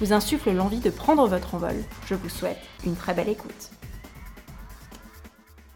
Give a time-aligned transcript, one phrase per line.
[0.00, 1.76] vous insufflent l'envie de prendre votre envol,
[2.06, 3.70] je vous souhaite une très belle écoute.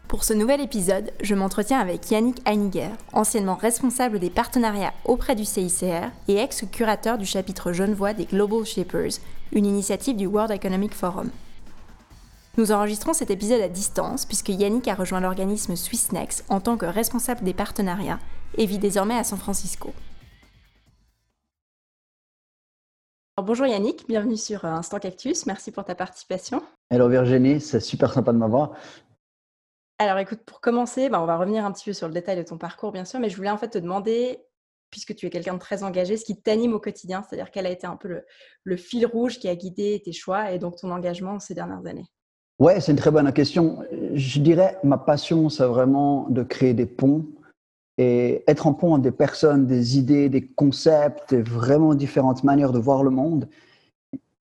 [0.07, 5.43] Pour ce nouvel épisode, je m'entretiens avec Yannick Heiniger, anciennement responsable des partenariats auprès du
[5.43, 9.13] CICR et ex-curateur du chapitre Genevois des Global Shapers,
[9.53, 11.31] une initiative du World Economic Forum.
[12.57, 16.85] Nous enregistrons cet épisode à distance puisque Yannick a rejoint l'organisme Swissnex en tant que
[16.85, 18.19] responsable des partenariats
[18.59, 19.91] et vit désormais à San Francisco.
[23.41, 26.61] Bonjour Yannick, bienvenue sur euh, Instant Cactus, merci pour ta participation.
[26.91, 28.73] Hello Virginie, c'est super sympa de m'avoir.
[29.97, 32.43] Alors écoute, pour commencer, bah, on va revenir un petit peu sur le détail de
[32.43, 34.39] ton parcours bien sûr, mais je voulais en fait te demander,
[34.91, 37.71] puisque tu es quelqu'un de très engagé, ce qui t'anime au quotidien, c'est-à-dire quel a
[37.71, 38.25] été un peu le,
[38.63, 42.05] le fil rouge qui a guidé tes choix et donc ton engagement ces dernières années?
[42.59, 43.83] Ouais, c'est une très bonne question.
[44.13, 47.25] Je dirais, ma passion, c'est vraiment de créer des ponts
[47.97, 53.03] et être en pont des personnes, des idées, des concepts, vraiment différentes manières de voir
[53.03, 53.47] le monde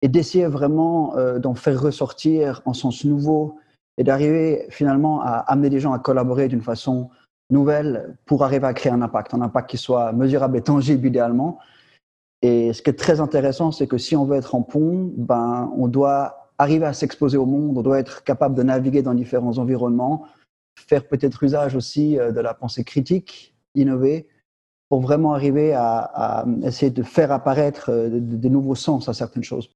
[0.01, 3.57] et d'essayer vraiment euh, d'en faire ressortir en sens nouveau
[3.97, 7.09] et d'arriver finalement à amener des gens à collaborer d'une façon
[7.49, 11.59] nouvelle pour arriver à créer un impact, un impact qui soit mesurable et tangible idéalement.
[12.41, 15.71] Et ce qui est très intéressant, c'est que si on veut être en pont, ben,
[15.77, 19.57] on doit arriver à s'exposer au monde, on doit être capable de naviguer dans différents
[19.57, 20.25] environnements,
[20.75, 24.27] faire peut-être usage aussi euh, de la pensée critique, innover,
[24.89, 29.69] pour vraiment arriver à, essayer de faire apparaître euh, de, nouveaux sens à certaines choses.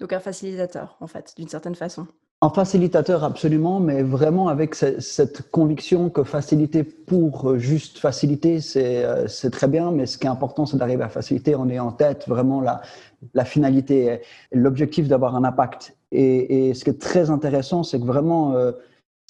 [0.00, 2.06] Donc un facilitateur, en fait, d'une certaine façon.
[2.42, 9.50] Un facilitateur, absolument, mais vraiment avec cette conviction que faciliter pour juste faciliter, euh, c'est
[9.50, 12.26] très bien, mais ce qui est important, c'est d'arriver à faciliter en ayant en tête
[12.26, 12.80] vraiment la,
[13.34, 14.22] la finalité,
[14.52, 15.94] l'objectif d'avoir un impact.
[16.12, 18.72] Et, ce qui est très intéressant, c'est que vraiment, euh,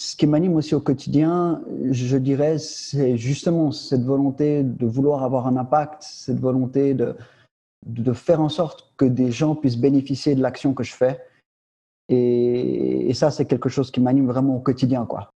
[0.00, 5.46] ce qui m'anime aussi au quotidien, je dirais, c'est justement cette volonté de vouloir avoir
[5.46, 7.14] un impact, cette volonté de,
[8.14, 11.22] faire en sorte que des gens puissent bénéficier de l'action que je fais.
[12.08, 15.04] Et, ça, c'est quelque chose qui m'anime vraiment au quotidien.
[15.04, 15.30] Quoi.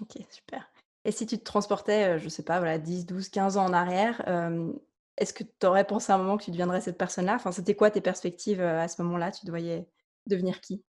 [0.00, 0.68] Ok, super.
[1.04, 3.66] Et si tu te transportais, euh, je ne sais pas, voilà, 10, 12, 15 ans
[3.66, 4.72] en arrière, euh,
[5.16, 7.36] est-ce que tu aurais pensé à un moment que tu deviendrais cette personne-là?
[7.36, 9.30] Enfin, C'était quoi tes perspectives à ce moment-là?
[9.30, 9.86] Tu voyais
[10.26, 10.82] devenir qui?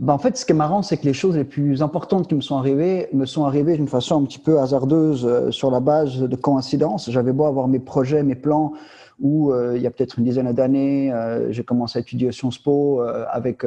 [0.00, 2.34] Ben, en fait, ce qui est marrant, c'est que les choses les plus importantes qui
[2.34, 5.80] me sont arrivées me sont arrivées d'une façon un petit peu hasardeuse euh, sur la
[5.80, 7.10] base de coïncidences.
[7.10, 8.72] J'avais beau avoir mes projets, mes plans,
[9.20, 12.56] où euh, il y a peut-être une dizaine d'années, euh, j'ai commencé à étudier Sciences
[12.56, 13.62] Po avec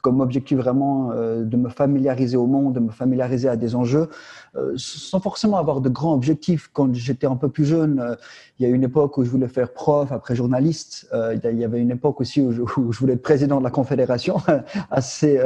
[0.00, 4.08] comme objectif vraiment euh, de me familiariser au monde, de me familiariser à des enjeux,
[4.56, 6.70] euh, sans forcément avoir de grands objectifs.
[6.72, 8.14] Quand j'étais un peu plus jeune, euh,
[8.58, 11.08] il y a une époque où je voulais faire prof, après journaliste.
[11.12, 14.36] il y avait une époque aussi où je, voulais être président de la Confédération,
[14.90, 15.40] assez,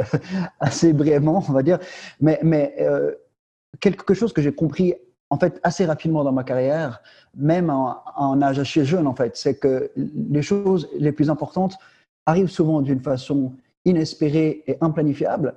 [0.59, 1.79] assez brièvement, on va dire.
[2.21, 2.75] Mais, mais
[3.79, 4.93] quelque chose que j'ai compris
[5.29, 7.01] en fait assez rapidement dans ma carrière,
[7.35, 11.77] même en, en âge assez jeune, en fait, c'est que les choses les plus importantes
[12.25, 13.53] arrivent souvent d'une façon
[13.87, 15.55] inespéré et implanifiable,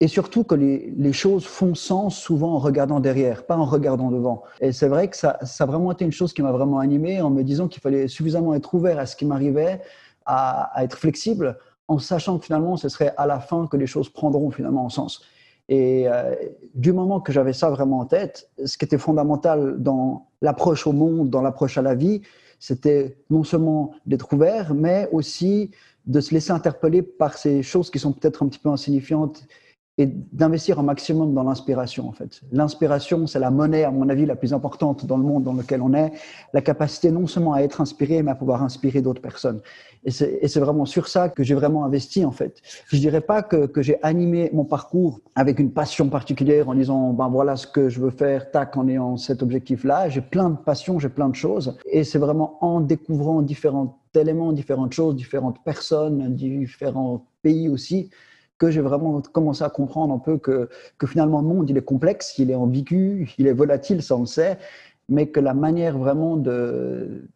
[0.00, 4.42] et surtout que les, choses font sens souvent en regardant derrière, pas en regardant devant.
[4.60, 7.20] Et c'est vrai que ça, ça, a vraiment été une chose qui m'a vraiment animé
[7.20, 9.80] en me disant qu'il fallait suffisamment être ouvert à ce qui m'arrivait,
[10.24, 11.58] à, être flexible,
[11.88, 14.88] en sachant que finalement ce serait à la fin que les choses prendront finalement en
[14.88, 15.22] sens.
[15.68, 16.34] Et euh,
[16.74, 20.92] du moment que j'avais ça vraiment en tête, ce qui était fondamental dans l'approche au
[20.92, 22.22] monde, dans l'approche à la vie,
[22.60, 25.70] c'était non seulement d'être ouvert, mais aussi
[26.08, 29.46] de se laisser interpeller par ces choses qui sont peut-être un petit peu insignifiantes
[29.98, 32.40] et d'investir un maximum dans l'inspiration en fait.
[32.52, 35.82] L'inspiration, c'est la monnaie à mon avis la plus importante dans le monde dans lequel
[35.82, 36.12] on est,
[36.54, 39.60] la capacité non seulement à être inspiré mais à pouvoir inspirer d'autres personnes.
[40.04, 42.62] Et c'est vraiment sur ça que j'ai vraiment investi en fait.
[42.86, 47.12] Je dirais pas que, que j'ai animé mon parcours avec une passion particulière en disant
[47.12, 50.08] ben voilà ce que je veux faire, tac en ayant cet objectif-là.
[50.08, 54.52] J'ai plein de passions, j'ai plein de choses et c'est vraiment en découvrant différentes éléments,
[54.52, 58.10] différentes choses, différentes personnes, différents pays aussi,
[58.58, 60.68] que j'ai vraiment commencé à comprendre un peu que,
[60.98, 64.20] que finalement le monde, il est complexe, il est ambigu, il est volatile, ça on
[64.20, 64.58] le sait,
[65.08, 66.36] mais que la manière vraiment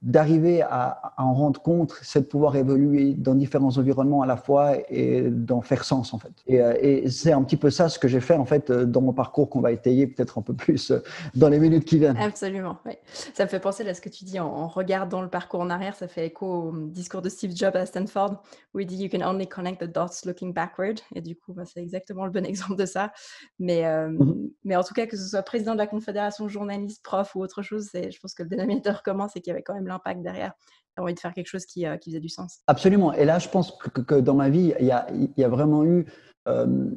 [0.03, 4.75] d'arriver à, en rendre compte, c'est de pouvoir évoluer dans différents environnements à la fois
[4.91, 6.33] et d'en faire sens en fait.
[6.47, 9.01] Et, euh, et c'est un petit peu ça ce que j'ai fait en fait dans
[9.01, 10.99] mon parcours qu'on va étayer peut-être un peu plus euh,
[11.35, 12.19] dans les minutes qui viennent.
[12.19, 12.93] Absolument, oui.
[13.35, 15.95] Ça me fait penser à ce que tu dis en, regardant le parcours en arrière,
[15.95, 18.43] ça fait écho au discours de Steve Jobs à Stanford
[18.75, 21.01] où il dit You can only connect the dots looking backward.
[21.15, 23.13] Et du coup, bah, c'est exactement le bon exemple de ça.
[23.59, 24.51] Mais, euh, mm-hmm.
[24.65, 27.62] mais en tout cas, que ce soit président de la Confédération journaliste, prof ou autre
[27.63, 30.53] chose, je pense que le dénominateur commun, c'est qu'il y avait quand même l'impact derrière.
[30.97, 32.61] J'ai envie de faire quelque chose qui, euh, qui, faisait du sens.
[32.67, 33.13] Absolument.
[33.13, 36.07] Et là, je pense que, dans ma vie, il y a, vraiment eu,
[36.49, 36.91] euh,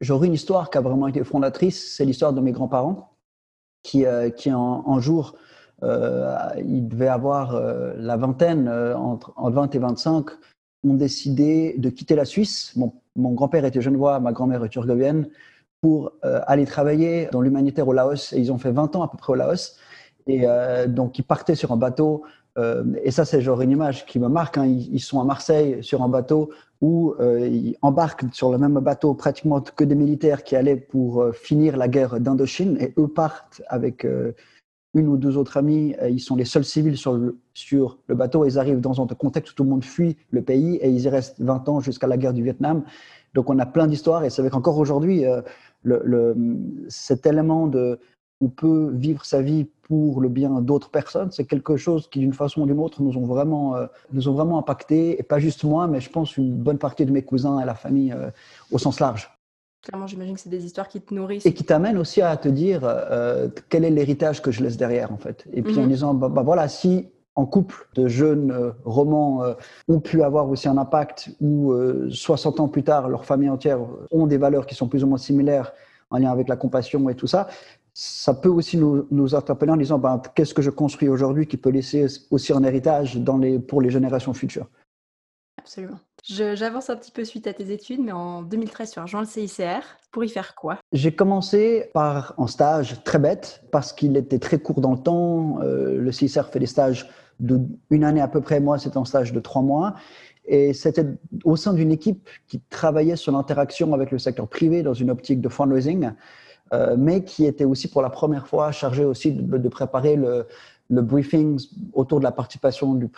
[0.00, 1.96] j'aurais une histoire qui a vraiment été fondatrice.
[1.96, 3.16] C'est l'histoire de mes grands-parents
[3.82, 5.36] qui, euh, qui un, jour,
[5.82, 7.60] euh, ils devaient avoir
[7.96, 10.26] la vingtaine, entre, entre 20 et 25,
[10.84, 12.74] ont décidé de quitter la Suisse.
[12.76, 15.28] Mon, grand-père était genevois, ma grand-mère est urgovienne,
[15.84, 18.32] pour aller travailler dans l'humanitaire au Laos.
[18.32, 19.76] Et ils ont fait 20 ans à peu près au Laos.
[20.26, 22.22] Et euh, donc, ils partaient sur un bateau.
[22.56, 24.56] Euh, et ça, c'est genre une image qui me marque.
[24.56, 24.64] Hein.
[24.64, 26.48] Ils, sont à Marseille sur un bateau
[26.80, 31.22] où euh, ils embarquent sur le même bateau pratiquement que des militaires qui allaient pour
[31.34, 32.78] finir la guerre d'Indochine.
[32.80, 34.06] Et eux partent avec
[34.94, 35.94] une ou deux autres amis.
[36.08, 38.44] Ils sont les seuls civils sur le, sur le bateau.
[38.44, 41.08] Ils arrivent dans un contexte où tout le monde fuit le pays et ils y
[41.08, 42.82] restent 20 ans jusqu'à la guerre du Vietnam.
[43.34, 44.24] Donc, on a plein d'histoires.
[44.24, 45.24] Et c'est vrai qu'encore aujourd'hui,
[45.82, 46.36] le, le,
[46.88, 47.98] cet élément de
[48.40, 52.32] on peut vivre sa vie pour le bien d'autres personnes, c'est quelque chose qui, d'une
[52.32, 55.64] façon ou d'une autre, nous ont vraiment, euh, nous ont vraiment impacté, et pas juste
[55.64, 58.30] moi, mais je pense une bonne partie de mes cousins et la famille euh,
[58.70, 59.30] au sens large.
[59.84, 61.46] Clairement, j'imagine que c'est des histoires qui te nourrissent.
[61.46, 65.12] Et qui t'amènent aussi à te dire euh, quel est l'héritage que je laisse derrière,
[65.12, 65.44] en fait.
[65.52, 65.88] Et puis en mhm.
[65.88, 69.42] disant, bah, bah, voilà, si en couple de jeunes romans
[69.88, 71.74] ont pu avoir aussi un impact, ou
[72.08, 73.80] 60 ans plus tard, leur famille entière
[74.12, 75.72] ont des valeurs qui sont plus ou moins similaires
[76.10, 77.48] en lien avec la compassion et tout ça,
[77.94, 81.56] ça peut aussi nous, nous interpeller en disant ben, qu'est-ce que je construis aujourd'hui qui
[81.56, 84.68] peut laisser aussi un héritage dans les, pour les générations futures?
[85.58, 85.98] Absolument.
[86.26, 89.26] J'avance un petit peu suite à tes études, mais en 2013, tu as rejoint le
[89.26, 89.82] CICR.
[90.10, 90.78] Pour y faire quoi?
[90.90, 95.58] J'ai commencé par un stage très bête, parce qu'il était très court dans le temps.
[95.60, 97.10] Euh, le CICR fait des stages
[97.40, 98.58] d'une année à peu près.
[98.58, 99.96] Moi, c'était un stage de trois mois.
[100.46, 101.06] Et c'était
[101.44, 105.42] au sein d'une équipe qui travaillait sur l'interaction avec le secteur privé dans une optique
[105.42, 106.10] de fundraising.
[106.72, 110.46] Euh, mais qui était aussi pour la première fois chargé aussi de, préparer le,
[110.90, 111.60] briefing
[111.92, 113.08] autour de la participation du,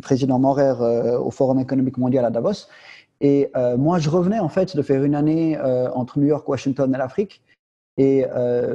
[0.00, 2.68] président Morer euh, au Forum économique mondial à Davos.
[3.20, 5.58] Et euh, moi, je revenais en fait de faire une année
[5.94, 7.42] entre New York, Washington et l'Afrique,
[7.96, 8.26] et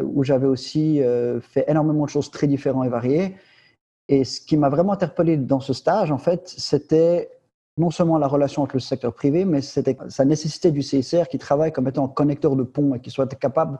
[0.03, 1.01] où j'avais aussi
[1.41, 3.35] fait énormément de choses très différentes et variées.
[4.07, 7.29] Et ce qui m'a vraiment interpellé dans ce stage, en fait, c'était
[7.79, 11.37] non seulement la relation avec le secteur privé, mais c'était sa nécessité du CICR qui
[11.37, 13.79] travaille comme étant un connecteur de pont et qui soit capable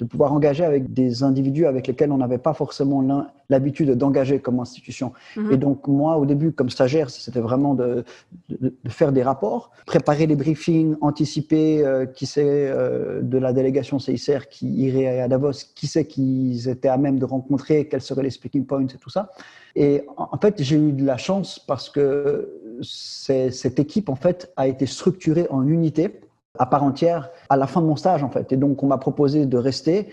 [0.00, 3.04] de pouvoir engager avec des individus avec lesquels on n'avait pas forcément
[3.48, 5.12] l'habitude d'engager comme institution.
[5.36, 5.52] Mhm.
[5.52, 8.04] Et donc, moi, au début, comme stagiaire, c'était vraiment de,
[8.48, 13.98] de, faire des rapports, préparer les briefings, anticiper euh, qui c'est euh, de la délégation
[13.98, 18.22] CICR qui irait à Davos, qui c'est qu'ils étaient à même de rencontrer, quels seraient
[18.22, 19.30] les speaking points et tout ça.
[19.76, 24.66] Et en fait, j'ai eu de la chance parce que cette équipe, en fait, a
[24.66, 26.20] été structurée en unités
[26.58, 28.52] à part entière à la fin de mon stage, en fait.
[28.52, 30.12] Et donc, on m'a proposé de rester.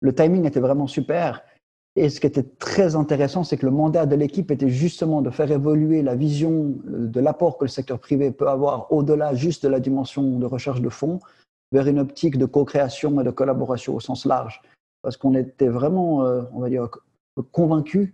[0.00, 1.42] Le timing était vraiment super.
[1.96, 5.30] Et ce qui était très intéressant, c'est que le mandat de l'équipe était justement de
[5.30, 9.64] faire évoluer la vision euh, de l'apport que le secteur privé peut avoir au-delà juste
[9.64, 11.18] de la dimension de recherche de fonds
[11.72, 14.62] vers une optique de co-création et de collaboration au sens large.
[15.02, 16.88] Parce qu'on était vraiment, euh, on va dire,
[17.52, 18.12] convaincus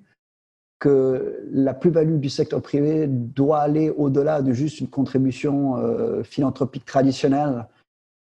[0.84, 6.84] que la plus-value du secteur privé doit aller au-delà de juste une contribution euh, philanthropique
[6.84, 7.66] traditionnelle,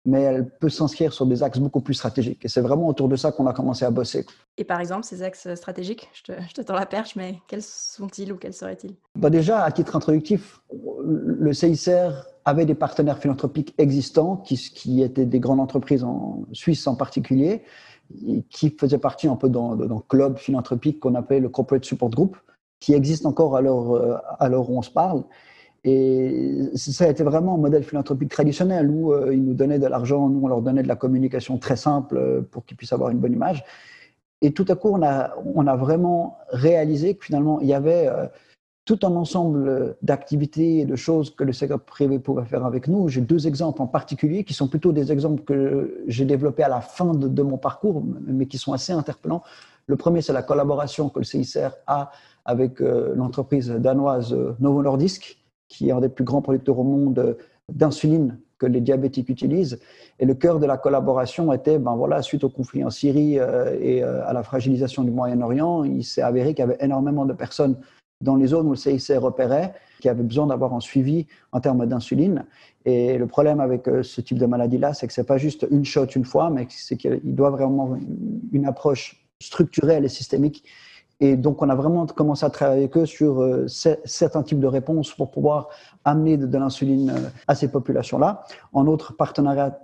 [0.05, 2.45] mais elle peut s'inscrire sur des axes beaucoup plus stratégiques.
[2.45, 4.25] Et c'est vraiment autour de ça qu'on a commencé à bosser.
[4.59, 7.63] Et par exemple, ces axes stratégiques, je te, je te tends la perche, mais quels
[7.63, 8.95] sont-ils ou quels seraient-ils?
[9.19, 10.61] Bah Déjà, à titre introductif,
[11.05, 12.13] le CICR
[12.45, 17.65] avait des partenaires philanthropiques existants, qui, qui étaient des grandes entreprises en Suisse en particulier,
[18.51, 22.37] qui faisaient partie un peu d'un club philanthropique qu'on appelait le Corporate Support Group
[22.83, 25.23] qui existe encore à l'heure, euh, à l'heure où on se parle.
[25.85, 29.87] Et ça a été vraiment un modèle philanthropique traditionnel où euh, ils nous donnaient de
[29.87, 33.11] l'argent, nous on leur donnait de la communication très simple euh, pour qu'ils puissent avoir
[33.11, 33.65] une bonne image.
[34.41, 38.11] Et tout à coup, on a, on a vraiment réalisé que finalement, il y avait
[38.85, 43.09] tout un ensemble d'activités et de choses que le secteur privé pouvait faire avec nous.
[43.09, 46.81] J'ai deux exemples en particulier qui sont plutôt des exemples que j'ai développés à la
[46.81, 49.45] fin de mon parcours, mais qui sont assez interpellants.
[49.93, 52.13] Le premier, c'est la collaboration que le CICR a
[52.47, 55.37] avec euh, l'entreprise danoise euh, Novo Nordisk,
[55.69, 57.37] qui est un des plus grands producteurs au monde
[57.69, 59.79] d'insuline que les diabétiques utilisent.
[60.19, 63.77] Et le cœur de la collaboration était, ben voilà, suite au conflit en Syrie euh,
[63.83, 67.35] et euh, à la fragilisation du Moyen-Orient, il s'est avéré qu'il y avait énormément de
[67.35, 67.77] personnes
[68.23, 71.85] dans les zones où le CICR opérait qui avaient besoin d'avoir un suivi en termes
[71.87, 72.47] d'insuline.
[72.85, 75.85] Et le problème avec euh, ce type de maladie-là, c'est que c'est pas juste une
[75.85, 77.97] shot une fois, mais c'est qu'il doit vraiment
[78.53, 80.65] une approche structurelle et systémique
[81.23, 84.67] et donc, on a vraiment commencé à travailler avec eux sur euh, certains types de
[84.67, 85.69] réponses pour pouvoir
[86.05, 88.43] amener de, l'insuline euh, à ces populations-là.
[88.73, 89.79] En autre partenariat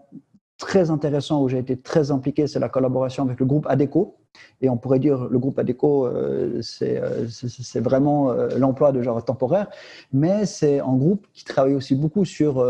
[0.57, 4.17] très intéressant où j'ai été très impliqué, c'est la collaboration avec le groupe ADECO.
[4.61, 9.69] Et on pourrait dire le groupe ADECO, euh, c'est vraiment l'emploi de genre temporaire,
[10.13, 12.65] mais c'est un groupe qui travaille aussi beaucoup sur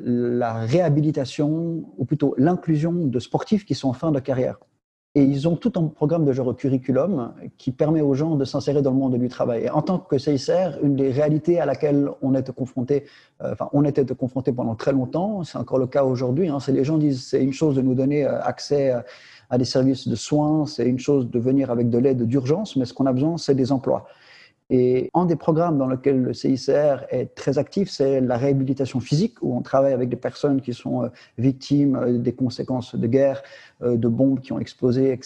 [0.00, 4.58] la réhabilitation, ou plutôt l'inclusion de sportifs qui sont en fin de carrière.
[5.18, 8.82] Et ils ont tout un programme de genre curriculum qui permet aux gens de s'insérer
[8.82, 9.68] dans le monde du travail.
[9.68, 13.04] En tant que CICR, une des réalités à laquelle on était confronté,
[13.42, 16.70] euh, enfin, on était confronté pendant très longtemps, c'est encore le cas aujourd'hui, hein, c'est
[16.70, 18.94] les gens disent c'est une chose de nous donner euh, accès
[19.50, 22.84] à des services de soins, c'est une chose de venir avec de l'aide d'urgence, mais
[22.84, 24.06] ce qu'on a besoin, c'est des emplois.
[24.70, 29.36] Et un des programmes dans lesquels le CICR est très actif, c'est la réhabilitation physique,
[29.40, 31.08] où on travaille avec des personnes qui sont euh,
[31.38, 33.42] victimes euh, des conséquences de guerre,
[33.82, 35.18] euh, de bombes qui ont explosé,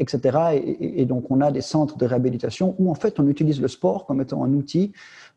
[0.00, 0.60] etc.
[0.80, 4.06] Et, donc, on a des centres de réhabilitation où, en fait, on utilise le sport
[4.06, 4.92] comme étant un outil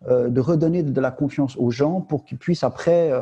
[0.10, 3.14] de redonner de la confiance aux gens pour qu'ils puissent après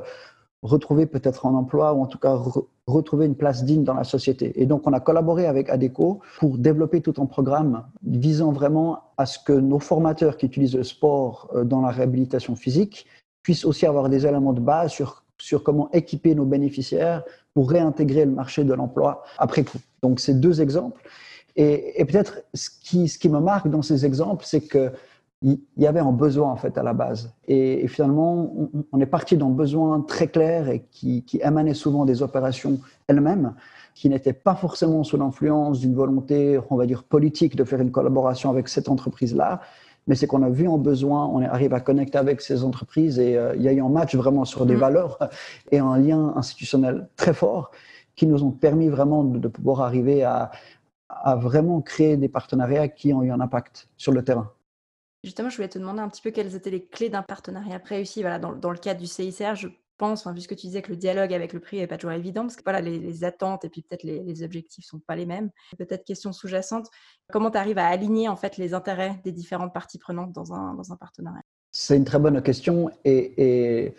[0.63, 2.39] retrouver peut-être un emploi ou en tout cas
[2.85, 4.61] retrouver une place digne dans la société.
[4.61, 9.25] Et donc, on a collaboré avec ADECO pour développer tout un programme visant vraiment à
[9.25, 13.07] ce que nos formateurs qui utilisent le sport euh, dans la réhabilitation physique
[13.41, 17.23] puissent aussi avoir des éléments de base sur, sur comment équiper nos bénéficiaires
[17.55, 19.79] pour réintégrer le marché de l'emploi après coup.
[20.03, 21.01] Donc, c'est deux exemples.
[21.55, 24.91] Et, et peut-être ce qui, ce qui me marque dans ces exemples, c'est que
[25.41, 27.33] il y avait un besoin en fait à la base.
[27.47, 28.53] Et, finalement,
[28.91, 33.55] on, est parti d'un besoin très clair et qui, qui émanait souvent des opérations elles-mêmes,
[33.95, 37.91] qui n'étaient pas forcément sous l'influence d'une volonté, on va dire, politique de faire une
[37.91, 39.61] collaboration avec cette entreprise-là,
[40.07, 43.37] mais c'est qu'on a vu un besoin, on arrive à connecter avec ces entreprises et
[43.37, 44.79] euh, il y a eu un match vraiment sur des mmh.
[44.79, 45.19] valeurs
[45.71, 47.71] et un lien institutionnel très fort
[48.15, 50.51] qui nous ont permis vraiment de, de pouvoir arriver à,
[51.09, 54.51] à vraiment créer des partenariats qui ont eu un impact sur le terrain.
[55.23, 58.21] Justement, je voulais te demander un petit peu quelles étaient les clés d'un partenariat réussi
[58.21, 59.55] voilà, dans, dans, le cadre du CICR.
[59.55, 59.67] Je
[60.01, 62.41] pense, enfin, puisque tu disais que le dialogue avec le prix n'est pas toujours évident,
[62.41, 65.51] parce que voilà, les, attentes et puis peut-être les, objectifs sont pas les mêmes.
[65.77, 66.87] Peut-être question sous-jacente,
[67.31, 70.73] comment tu arrives à aligner en fait les intérêts des différentes parties prenantes dans un,
[70.73, 71.43] dans un partenariat?
[71.71, 72.89] C'est une très bonne question.
[73.05, 73.95] Et, et,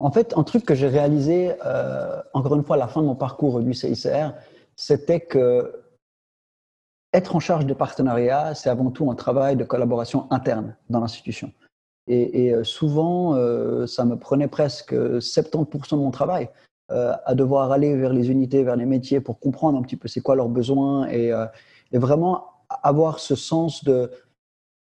[0.00, 3.06] en fait, un truc que j'ai réalisé, euh, encore une fois, à la fin de
[3.06, 4.32] mon parcours du CICR,
[4.74, 5.83] c'était que
[7.14, 11.52] être en charge de partenariat, c'est avant tout un travail de collaboration interne dans l'institution.
[12.06, 16.50] Et, euh, souvent, euh, ça me prenait presque 70% de mon travail
[16.90, 20.06] euh, à devoir aller vers les unités, vers les métiers pour comprendre un petit peu
[20.06, 21.32] c'est quoi leurs besoins et,
[21.92, 22.50] et, vraiment
[22.82, 24.10] avoir ce sens de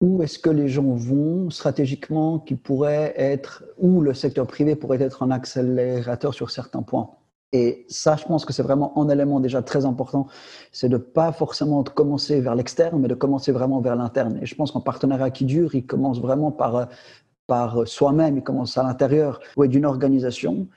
[0.01, 5.01] où est-ce que les gens vont stratégiquement qui pourrait être, où le secteur privé pourrait
[5.01, 7.11] être un accélérateur sur certains points.
[7.57, 10.27] Et ça, je pense que c'est vraiment un élément déjà très important,
[10.73, 14.39] c'est de pas forcément commencer vers l'externe, mais de commencer vraiment vers l'interne.
[14.41, 16.89] Et je pense qu'un partenariat qui dure, il commence vraiment par,
[17.47, 20.67] par soi-même, il commence à l'intérieur d'une organisation.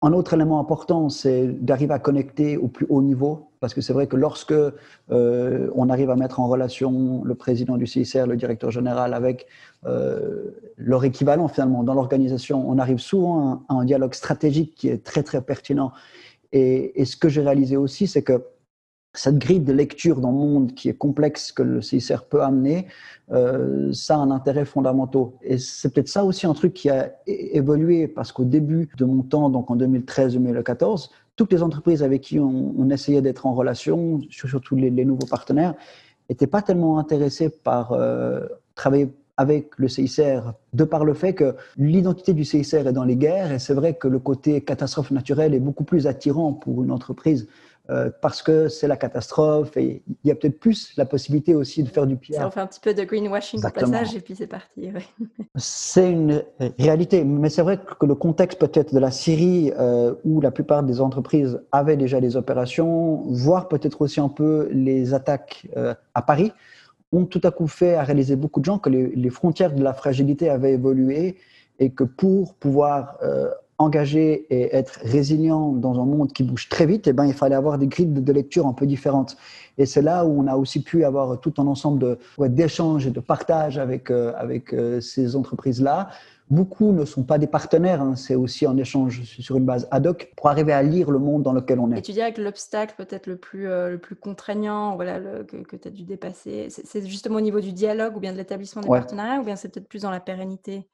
[0.00, 3.92] Un autre élément important, c'est d'arriver à connecter au plus haut niveau, parce que c'est
[3.92, 8.36] vrai que lorsque euh, on arrive à mettre en relation le président du CICR, le
[8.36, 9.46] directeur général, avec
[9.86, 15.04] euh, leur équivalent finalement dans l'organisation, on arrive souvent à un, dialogue stratégique qui est
[15.04, 15.92] très très pertinent.
[16.50, 18.42] Et, ce que j'ai réalisé aussi, c'est que
[19.14, 22.88] cette grille de lecture dans le monde qui est complexe que le CICR peut amener,
[23.30, 25.26] euh, ça a un intérêt fondamental.
[25.42, 29.22] Et c'est peut-être ça aussi un truc qui a évolué parce qu'au début de mon
[29.22, 34.76] temps, donc en 2013-2014, toutes les entreprises avec qui on, essayait d'être en relation, surtout
[34.76, 35.74] les, nouveaux partenaires,
[36.28, 41.56] n'étaient pas tellement intéressés par euh, travailler avec le CICR, de par le fait que
[41.78, 45.54] l'identité du CICR est dans les guerres, et c'est vrai que le côté catastrophe naturelle
[45.54, 47.48] est beaucoup plus attirant pour une entreprise
[47.90, 51.82] euh, parce que c'est la catastrophe et il y a peut-être plus la possibilité aussi
[51.82, 52.36] de faire du pire.
[52.36, 54.92] Ça, on fait un petit peu de greenwashing au passage et puis c'est parti.
[55.56, 56.44] C'est une
[56.78, 60.84] réalité, mais c'est vrai que le contexte peut-être de la Syrie euh, où la plupart
[60.84, 66.22] des entreprises avaient déjà des opérations, voire peut-être aussi un peu les attaques euh, à
[66.22, 66.52] Paris,
[67.10, 69.82] ont tout à coup fait à réaliser beaucoup de gens que les, les, frontières de
[69.82, 71.36] la fragilité avaient évolué
[71.80, 73.18] et que pour pouvoir
[73.82, 77.54] engagé et être résilient dans un monde qui bouge très vite, eh ben, il fallait
[77.54, 79.36] avoir des grilles de lecture un peu différentes.
[79.78, 83.20] Et c'est là où on a aussi pu avoir tout un ensemble d'échanges et de
[83.20, 86.10] partage avec, euh, avec euh, ces entreprises-là.
[86.50, 88.14] Beaucoup ne sont pas des partenaires, hein.
[88.14, 91.42] c'est aussi un échange sur une base ad hoc pour arriver à lire le monde
[91.42, 91.98] dans lequel on est.
[91.98, 95.76] Et tu dirais que l'obstacle peut-être le plus, euh, le plus contraignant voilà, que, que
[95.76, 98.88] tu as dû dépasser, c'est, justement au niveau du dialogue ou bien de l'établissement des
[98.88, 100.86] partenariats ou bien c'est peut-être plus dans la pérennité?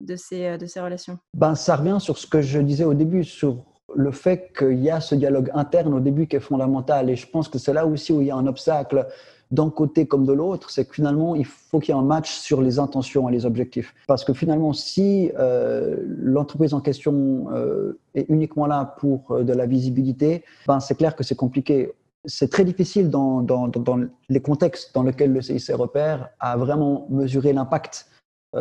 [0.00, 3.24] De ces, de ces relations ben, Ça revient sur ce que je disais au début,
[3.24, 7.10] sur le fait qu'il y a ce dialogue interne au début qui est fondamental.
[7.10, 9.06] Et je pense que c'est là aussi où il y a un obstacle
[9.50, 12.32] d'un côté comme de l'autre, c'est que finalement, il faut qu'il y ait un match
[12.32, 13.94] sur les intentions et les objectifs.
[14.06, 19.52] Parce que finalement, si euh, l'entreprise en question euh, est uniquement là pour euh, de
[19.52, 21.92] la visibilité, ben, c'est clair que c'est compliqué.
[22.24, 27.06] C'est très difficile dans, dans, dans, les contextes dans lesquels le CIC repère à vraiment
[27.10, 28.08] mesurer l'impact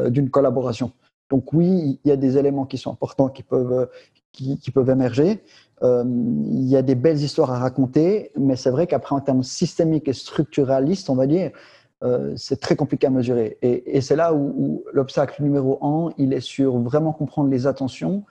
[0.08, 0.92] d'une collaboration.
[1.34, 3.90] Donc oui, il y a des éléments qui sont importants qui peuvent,
[4.32, 5.44] qui, peuvent émerger.
[5.82, 9.42] Euh, il y a des belles histoires à raconter, mais c'est vrai qu'après, en termes
[9.42, 11.50] systémiques et structuralistes, on va dire,
[12.04, 13.58] euh, c'est très compliqué à mesurer.
[13.63, 18.25] Et, c'est là où, l'obstacle numéro un, il est sur vraiment comprendre les attentions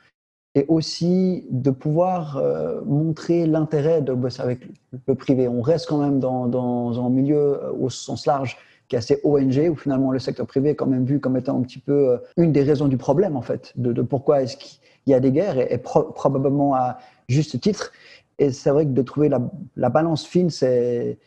[0.55, 4.61] et aussi de pouvoir euh, montrer l'intérêt de bosser avec
[5.09, 5.49] le privé.
[5.49, 8.59] On reste quand même dans, dans un milieu au sens large
[8.93, 11.59] qui est assez ONG, où finalement le secteur privé est quand même vu comme étant
[11.59, 15.11] un petit peu une des raisons du problème, en fait, de, pourquoi est-ce qu'il il
[15.11, 17.91] y a des guerres, et, probablement à juste titre.
[18.39, 21.19] Et c'est vrai que de trouver la, balance fine, c'est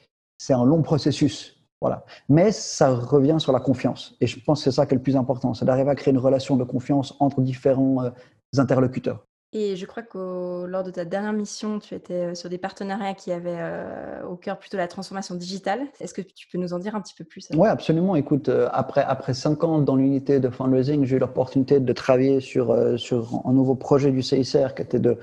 [0.50, 1.60] un long processus.
[1.82, 2.06] Voilà.
[2.30, 4.16] Mais ça revient sur la confiance.
[4.22, 6.14] Et je pense que c'est ça qui est le plus important, c'est d'arriver à créer
[6.14, 8.12] une relation de confiance entre différents euh,
[8.58, 9.25] interlocuteurs.
[9.58, 13.14] Et je crois que lors de ta dernière mission, tu étais euh, sur des partenariats
[13.14, 15.88] qui avaient euh, au cœur plutôt la transformation digitale.
[16.02, 18.18] Est-ce que tu peux nous en dire un petit peu plus Oui, absolument.
[18.18, 22.42] Écoute, euh, après, après cinq ans dans l'unité de fundraising, j'ai eu l'opportunité de travailler
[22.42, 25.18] sur, sur un nouveau projet du CICR qui était de,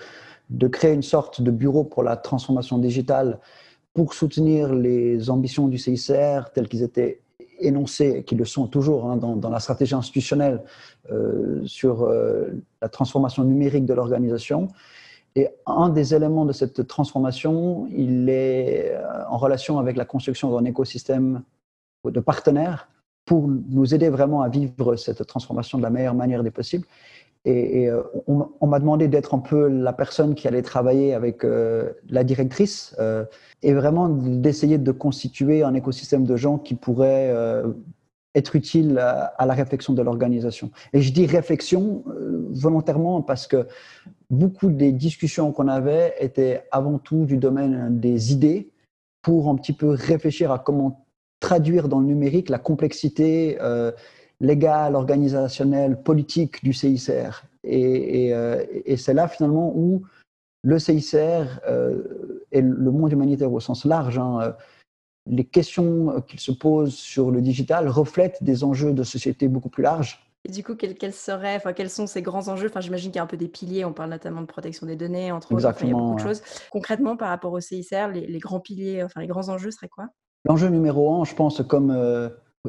[0.48, 3.38] de créer une sorte de bureau pour la transformation digitale
[3.92, 7.20] pour soutenir les ambitions du CICR telles qu'ils étaient
[7.66, 10.62] énoncés, qui le sont toujours hein, dans, la stratégie institutionnelle
[11.10, 12.50] euh, sur euh,
[12.80, 14.68] la transformation numérique de l'organisation.
[15.34, 20.50] Et un des éléments de cette transformation, il est euh, en relation avec la construction
[20.50, 21.42] d'un écosystème
[22.04, 22.88] de partenaires
[23.24, 26.86] pour nous aider vraiment à vivre cette transformation de la meilleure manière des possibles.
[27.44, 31.90] Et, euh, on, m'a demandé d'être un peu la personne qui allait travailler avec euh,
[32.08, 33.24] la directrice euh,
[33.62, 37.34] et vraiment d'essayer de constituer un écosystème de gens qui pourraient
[38.34, 40.70] être utiles à, la réflexion de l'organisation.
[40.92, 42.04] Et je dis réflexion
[42.50, 43.66] volontairement parce que
[44.30, 48.70] beaucoup des discussions qu'on avait étaient avant tout du domaine des idées
[49.20, 51.04] pour un petit peu réfléchir à comment
[51.40, 53.58] traduire dans le numérique la complexité
[54.42, 57.44] légale, organisationnelle, politique du CICR.
[57.64, 60.02] Euh, et, c'est là finalement où
[60.62, 64.52] le CICR euh, et le monde humanitaire au sens large, hein, euh,
[65.30, 69.84] les questions qu'il se posent sur le digital reflètent des enjeux de société beaucoup plus
[69.84, 70.20] larges.
[70.44, 72.66] Et du coup, quels, seraient, enfin, quels sont ces grands enjeux?
[72.66, 74.96] Enfin, J'imagine qu'il y a un peu des piliers, on parle notamment de protection des
[74.96, 76.42] données, entre autres, il y a beaucoup de choses.
[76.72, 80.08] Concrètement, par rapport au CICR, les, grands piliers, enfin les grands enjeux seraient quoi?
[80.44, 81.92] L'enjeu numéro un, je pense, comme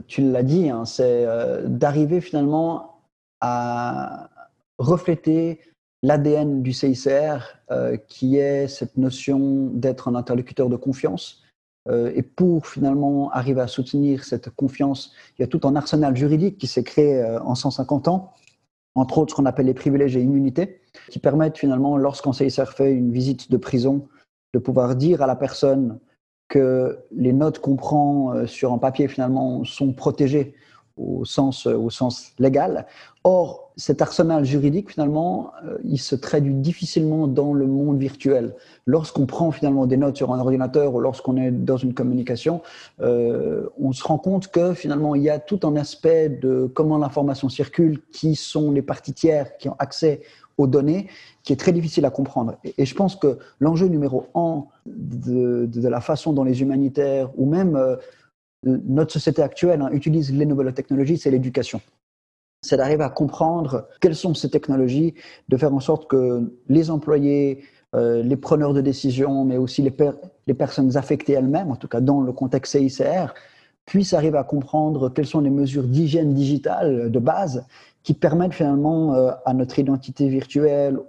[0.07, 2.99] tu l'as dit, hein, c'est euh, d'arriver finalement
[3.41, 4.29] à
[4.79, 5.59] refléter
[6.01, 11.43] l'ADN du CICR, euh, qui est cette notion d'être un interlocuteur de confiance.
[11.89, 16.15] Euh, et pour finalement arriver à soutenir cette confiance, il y a tout un arsenal
[16.15, 18.33] juridique qui s'est créé en 150 ans,
[18.95, 22.91] entre autres ce qu'on appelle les privilèges et immunités, qui permettent finalement, lorsqu'un CICR fait
[22.91, 24.07] une visite de prison,
[24.53, 25.99] de pouvoir dire à la personne
[26.53, 30.53] que les notes qu'on prend euh, sur un papier finalement sont protégées
[30.97, 32.85] au sens, euh, au sens légal.
[33.23, 38.53] Or, cet arsenal juridique, finalement, euh, il se traduit difficilement dans le monde virtuel.
[38.85, 42.61] Lorsqu'on prend finalement des notes sur un ordinateur ou lorsqu'on est dans une communication,
[42.99, 47.49] on se rend compte que finalement, il y a tout un aspect de comment l'information
[47.49, 50.21] circule, qui sont les parties tiers qui ont accès
[50.57, 51.07] aux données
[51.43, 52.57] qui est très difficile à comprendre.
[52.77, 57.75] Et, je pense que l'enjeu numéro un de, la façon dont les humanitaires ou même
[57.75, 57.95] euh,
[58.63, 61.81] notre société actuelle hein, utilise les nouvelles technologies, c'est l'éducation.
[62.61, 65.15] C'est d'arriver à comprendre quelles sont ces technologies,
[65.49, 67.63] de faire en sorte que les employés,
[67.93, 69.93] euh, les preneurs de décision, mais aussi les,
[70.47, 73.33] les personnes affectées elles-mêmes, en tout cas dans le contexte CICR,
[73.85, 77.65] puissent arriver à comprendre quelles sont les mesures d'hygiène digitale de base
[78.03, 80.99] qui permettent finalement euh, à notre identité virtuelle,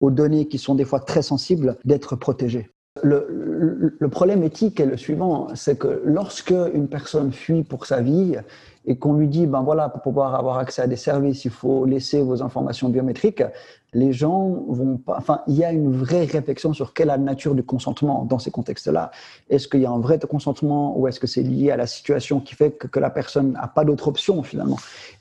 [0.00, 2.70] aux données qui sont des fois très sensibles, d'être protégées.
[3.02, 8.00] Le, le, problème éthique est le suivant, c'est que lorsque une personne fuit pour sa
[8.00, 8.36] vie
[8.86, 11.84] et qu'on lui dit, ben voilà, pour pouvoir avoir accès à des services, il faut
[11.84, 13.42] laisser vos informations biométriques,
[13.96, 17.18] les gens vont pas, enfin, il y a une vraie réflexion sur quelle est la
[17.18, 19.10] nature du consentement dans ces contextes-là.
[19.48, 22.40] Est-ce qu'il y a un vrai consentement ou est-ce que c'est lié à la situation
[22.40, 24.76] qui fait que, la personne n'a pas d'autre option finalement?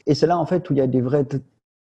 [0.05, 1.25] Et c'est là, en fait, où il y a des vrais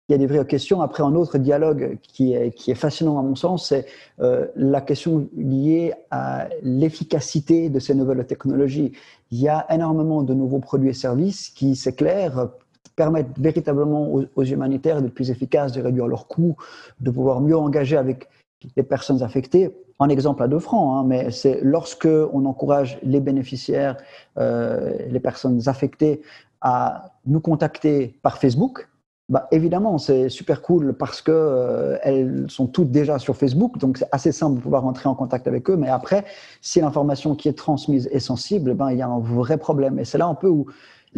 [0.08, 0.80] il y a des vraies questions.
[0.80, 3.84] Après, un autre dialogue qui est, qui est fascinant à mon sens, c'est
[4.20, 8.92] euh, la question liée à l'efficacité de ces nouvelles technologies.
[9.30, 12.48] Il y a énormément de nouveaux produits et services qui, c'est clair,
[12.98, 16.56] permettent véritablement aux, humanitaires d'être plus efficaces, de réduire leurs coûts,
[17.00, 18.28] de pouvoir mieux engager avec
[18.76, 19.72] les personnes affectées.
[20.00, 23.96] Un exemple à deux francs, hein, mais c'est lorsque on encourage les bénéficiaires,
[24.36, 26.22] euh, les personnes affectées
[26.60, 28.88] à nous contacter par Facebook,
[29.28, 33.98] bah, évidemment, c'est super cool parce que euh, elles sont toutes déjà sur Facebook, donc
[33.98, 35.76] c'est assez simple de pouvoir entrer en contact avec eux.
[35.76, 36.24] Mais après,
[36.62, 39.98] si l'information qui est transmise est sensible, ben, il y a un vrai problème.
[40.00, 40.66] Et c'est là un peu où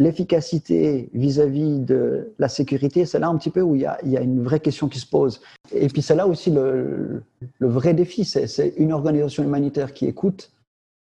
[0.01, 4.43] l'efficacité vis-à-vis de la sécurité, c'est là un petit peu où il y, a, une
[4.43, 5.41] vraie question qui se pose.
[5.73, 7.23] Et puis c'est là aussi le,
[7.59, 10.51] le vrai défi, c'est une organisation humanitaire qui écoute.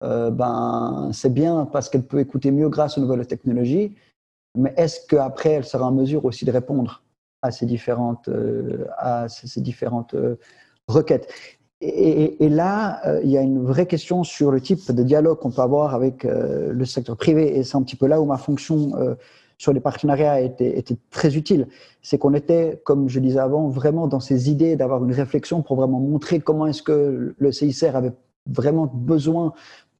[0.03, 3.93] Euh, ben, c'est bien parce qu'elle peut écouter mieux grâce aux nouvelles technologies
[4.57, 7.03] mais est-ce qu'après, elle sera en mesure aussi de répondre
[7.43, 10.37] à ces différentes, euh, à ces, différentes euh,
[10.89, 11.33] requêtes?
[11.83, 15.51] Et, là, euh, il y a une vraie question sur le type de dialogue qu'on
[15.51, 17.57] peut avoir avec le secteur privé.
[17.59, 18.93] Et c'est un petit peu là où ma fonction
[19.57, 21.69] sur les partenariats était, était très utile.
[22.01, 25.77] C'est qu'on était, comme je disais avant, vraiment dans ces idées d'avoir une réflexion pour
[25.77, 28.13] vraiment montrer comment est-ce que le CICR avait
[28.47, 29.53] vraiment besoin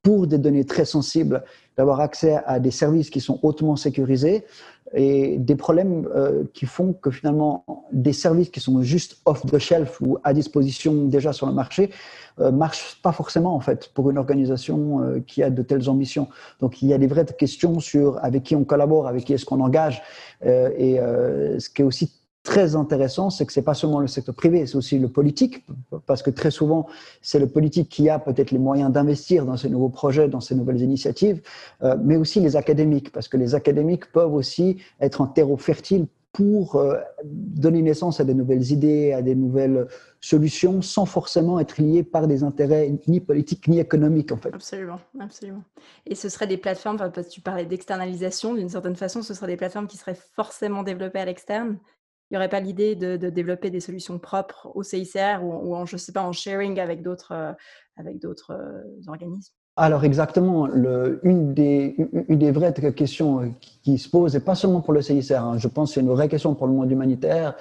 [0.03, 1.43] pour des données très sensibles,
[1.77, 4.45] d'avoir accès à des services qui sont hautement sécurisés
[4.93, 9.57] et des problèmes euh, qui font que finalement des services qui sont juste off the
[9.57, 11.91] shelf ou à disposition déjà sur le marché
[12.39, 16.27] euh, marchent pas forcément en fait pour une organisation euh, qui a de telles ambitions.
[16.59, 19.45] Donc il y a des vraies questions sur avec qui on collabore, avec qui est-ce
[19.45, 20.01] qu'on engage
[20.45, 20.97] euh, et
[21.59, 22.11] ce qui est aussi
[22.43, 25.63] très intéressant, c'est que c'est pas seulement le secteur privé, c'est aussi le politique,
[26.07, 26.87] parce que très souvent,
[27.21, 30.55] c'est le politique qui a peut-être les moyens d'investir dans ces nouveaux projets, dans ces
[30.55, 31.41] nouvelles initiatives,
[31.83, 36.07] euh, mais aussi les académiques, parce que les académiques peuvent aussi être un terreau fertile
[36.31, 39.87] pour euh, donner naissance à des nouvelles idées, à des nouvelles
[40.21, 44.53] solutions, sans forcément être liés par des intérêts ni politiques ni économiques, en fait.
[44.53, 45.63] Absolument, absolument.
[46.05, 49.47] Et ce seraient des plateformes, parce que tu parlais d'externalisation, d'une certaine façon, ce seraient
[49.47, 51.77] des plateformes qui seraient forcément développées à l'externe
[52.31, 55.97] il n'y aurait pas l'idée de, développer des solutions propres au CICR ou, en, je
[55.97, 57.51] sais pas, en sharing avec d'autres euh,
[57.99, 59.53] euh, organismes?
[59.81, 60.67] Alors exactement,
[61.23, 61.95] une, des,
[62.51, 65.93] vraies questions qui se pose, et pas seulement pour le CICR, hein, je pense que
[65.95, 67.55] c'est une vraie question pour le monde humanitaire,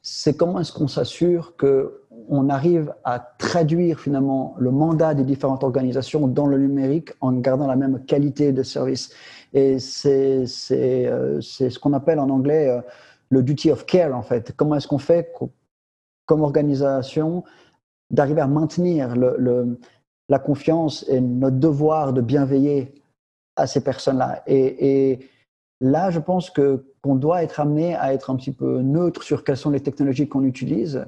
[0.00, 6.28] c'est comment est-ce qu'on s'assure qu'on arrive à traduire finalement le mandat des différentes organisations
[6.28, 9.10] dans le numérique en gardant la même qualité de service.
[9.52, 12.80] Et c'est euh, ce qu'on appelle en anglais
[13.30, 14.52] le duty of care, en fait.
[14.56, 15.34] Comment est-ce qu'on fait
[16.24, 17.42] comme organisation
[18.10, 19.76] d'arriver à maintenir le,
[20.28, 22.94] la confiance et notre devoir de bien veiller
[23.56, 24.42] à ces personnes-là.
[24.46, 25.20] Et,
[25.80, 29.44] là, je pense que qu'on doit être amené à être un petit peu neutre sur
[29.44, 31.04] quelles sont les technologies qu'on utilise,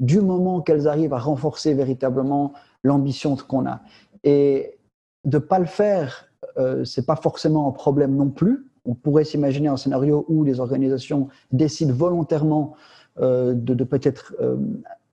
[0.00, 3.82] du moment qu'elles arrivent à renforcer véritablement l'ambition qu'on a.
[4.22, 4.78] Et
[5.24, 9.68] de pas le faire, euh, c'est pas forcément un problème non plus, on pourrait s'imaginer
[9.68, 12.74] un scénario où les organisations décident volontairement
[13.20, 14.56] euh, de, peut-être euh,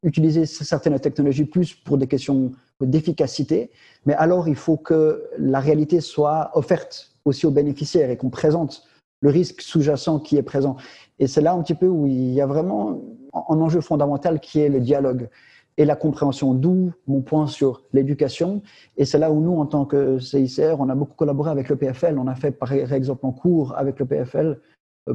[0.04, 3.72] utiliser certaines technologies plus pour des questions d'efficacité,
[4.06, 8.84] mais alors il faut que la réalité soit offerte aussi aux bénéficiaires et qu'on présente
[9.22, 10.78] le risque sous-jacent qui est présent.
[11.20, 13.00] Et c'est là un petit peu où il y a vraiment
[13.34, 15.30] un enjeu fondamental qui est le dialogue
[15.78, 18.62] et la compréhension, d'où mon point sur l'éducation.
[18.98, 21.76] Et c'est là où nous, en tant que CICR, on a beaucoup collaboré avec le
[21.76, 22.20] PFL.
[22.20, 24.60] On a fait, par exemple, en cours avec le PFL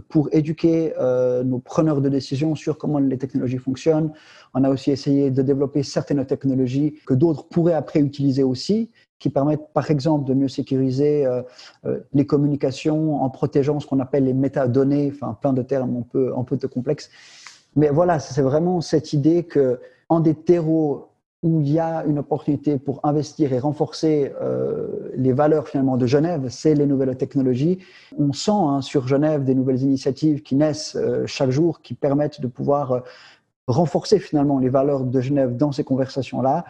[0.09, 4.13] pour éduquer euh, nos preneurs de décision sur comment les technologies fonctionnent.
[4.55, 9.31] On a aussi essayé de développer certaines technologies que d'autres pourraient après utiliser aussi, qui
[9.31, 11.43] permettent par exemple de mieux sécuriser euh,
[12.13, 16.33] les communications en protégeant ce qu'on appelle les métadonnées, enfin plein de termes un peu,
[16.37, 17.11] un peu de complexes.
[17.77, 21.11] Mais voilà, c'est vraiment cette idée que en des terreaux
[21.43, 26.07] où il y a une opportunité pour investir et renforcer euh, les valeurs finalement de
[26.07, 27.79] Genève, c'est les nouvelles technologies.
[28.19, 32.41] On sent hein, sur Genève des nouvelles initiatives qui naissent euh, chaque jour, qui permettent
[32.41, 33.01] de pouvoir euh,
[33.67, 36.65] renforcer finalement les valeurs de Genève dans ces conversations-là.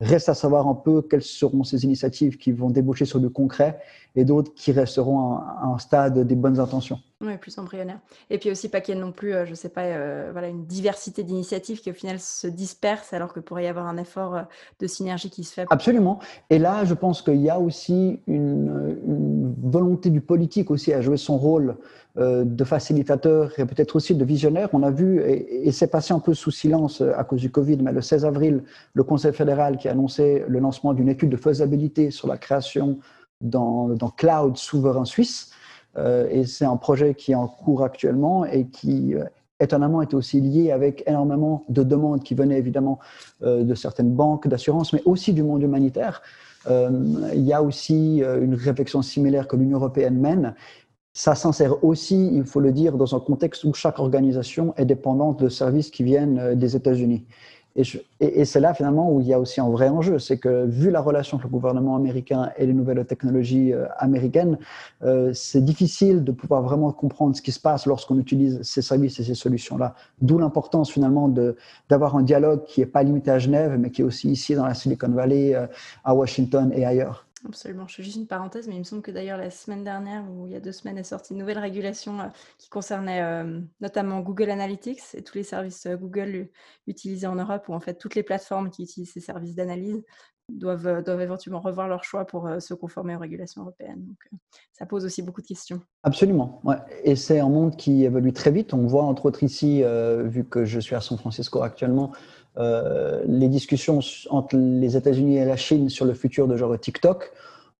[0.00, 3.78] Reste à savoir un peu quelles seront ces initiatives qui vont déboucher sur du concret
[4.16, 6.98] et d'autres qui resteront à un stade des bonnes intentions.
[7.22, 7.98] Oui, plus embryonnaire.
[8.28, 10.48] Et puis aussi pas qu'il y ait non plus, heu, je sais pas, heu, voilà,
[10.48, 14.36] une diversité d'initiatives qui au final se dispersent alors que pourrait y avoir un effort,
[14.36, 14.42] heu,
[14.80, 15.66] de synergie qui se fait.
[15.70, 16.18] Absolument.
[16.50, 21.00] Et là, je pense qu'il y a aussi une, une, volonté du politique aussi à
[21.00, 21.76] jouer son rôle
[22.18, 24.68] euh, de facilitateur et peut-être aussi de visionnaire.
[24.74, 27.78] On a vu, et, et c'est passé un peu sous silence à cause du Covid,
[27.78, 31.36] mais le 16 avril, le Conseil fédéral qui a annoncé le lancement d'une étude de
[31.38, 32.98] faisabilité sur la création
[33.40, 35.50] dans, cloud souverain suisse.
[35.96, 39.24] Euh, et c'est un projet qui est en cours actuellement et qui, euh,
[39.60, 42.98] étonnamment, était aussi lié avec énormément de demandes qui venaient évidemment
[43.42, 46.22] euh, de certaines banques d'assurance, mais aussi du monde humanitaire.
[46.68, 50.54] il y a aussi une réflexion similaire que l'Union européenne mène.
[51.12, 55.40] Ça s'insère aussi, il faut le dire, dans un contexte où chaque organisation est dépendante
[55.40, 57.24] de services qui viennent des États-Unis.
[58.20, 60.90] Et, c'est là finalement où il y a aussi un vrai enjeu, c'est que vu
[60.90, 64.58] la relation entre le gouvernement américain et les nouvelles technologies euh, américaines,
[65.04, 69.20] euh, c'est difficile de pouvoir vraiment comprendre ce qui se passe lorsqu'on utilise ces services
[69.20, 69.94] et ces solutions-là.
[70.22, 71.28] D'où l'importance finalement
[71.88, 74.66] d'avoir un dialogue qui n'est pas limité à Genève, mais qui est aussi ici dans
[74.66, 75.66] la Silicon Valley, euh,
[76.04, 77.25] à Washington et ailleurs.
[77.46, 77.86] Absolument.
[77.86, 80.46] Je fais juste une parenthèse, mais il me semble que d'ailleurs la semaine dernière ou
[80.48, 82.28] il y a deux semaines est sortie une nouvelle régulation euh,
[82.58, 86.48] qui concernait euh, notamment Google Analytics et tous les services euh, Google
[86.88, 90.02] utilisés en Europe, où en fait toutes les plateformes qui utilisent ces services d'analyse
[90.48, 94.04] doivent, doivent éventuellement revoir leur choix pour se conformer aux régulations européennes.
[94.06, 94.40] Donc
[94.72, 95.80] ça pose aussi beaucoup de questions.
[96.02, 96.60] Absolument.
[96.64, 96.76] Ouais.
[97.04, 98.74] Et c'est un monde qui évolue très vite.
[98.74, 99.82] On voit entre autres ici,
[100.24, 102.12] vu que je suis à San Francisco actuellement,
[102.58, 107.32] euh, les discussions entre les États-Unis et la Chine sur le futur de genre TikTok,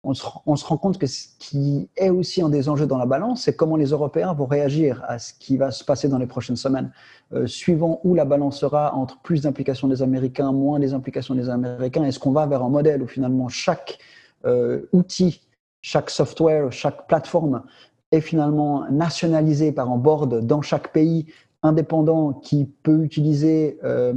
[0.07, 0.14] on
[0.57, 3.57] se, rend compte que ce qui est aussi un des enjeux dans la balance, c'est
[3.57, 6.92] comment les Européens vont réagir à ce qui va se passer dans les prochaines semaines.
[7.33, 11.49] Euh, suivant où la balance sera entre plus d'implications des Américains, moins des implications des
[11.49, 13.99] Américains, est-ce qu'on va vers un modèle où finalement chaque
[14.45, 15.40] euh, outil,
[15.83, 17.64] chaque software, chaque plateforme
[18.12, 21.27] est finalement nationalisé par un board dans chaque pays
[21.62, 24.12] indépendant qui peut utiliser euh,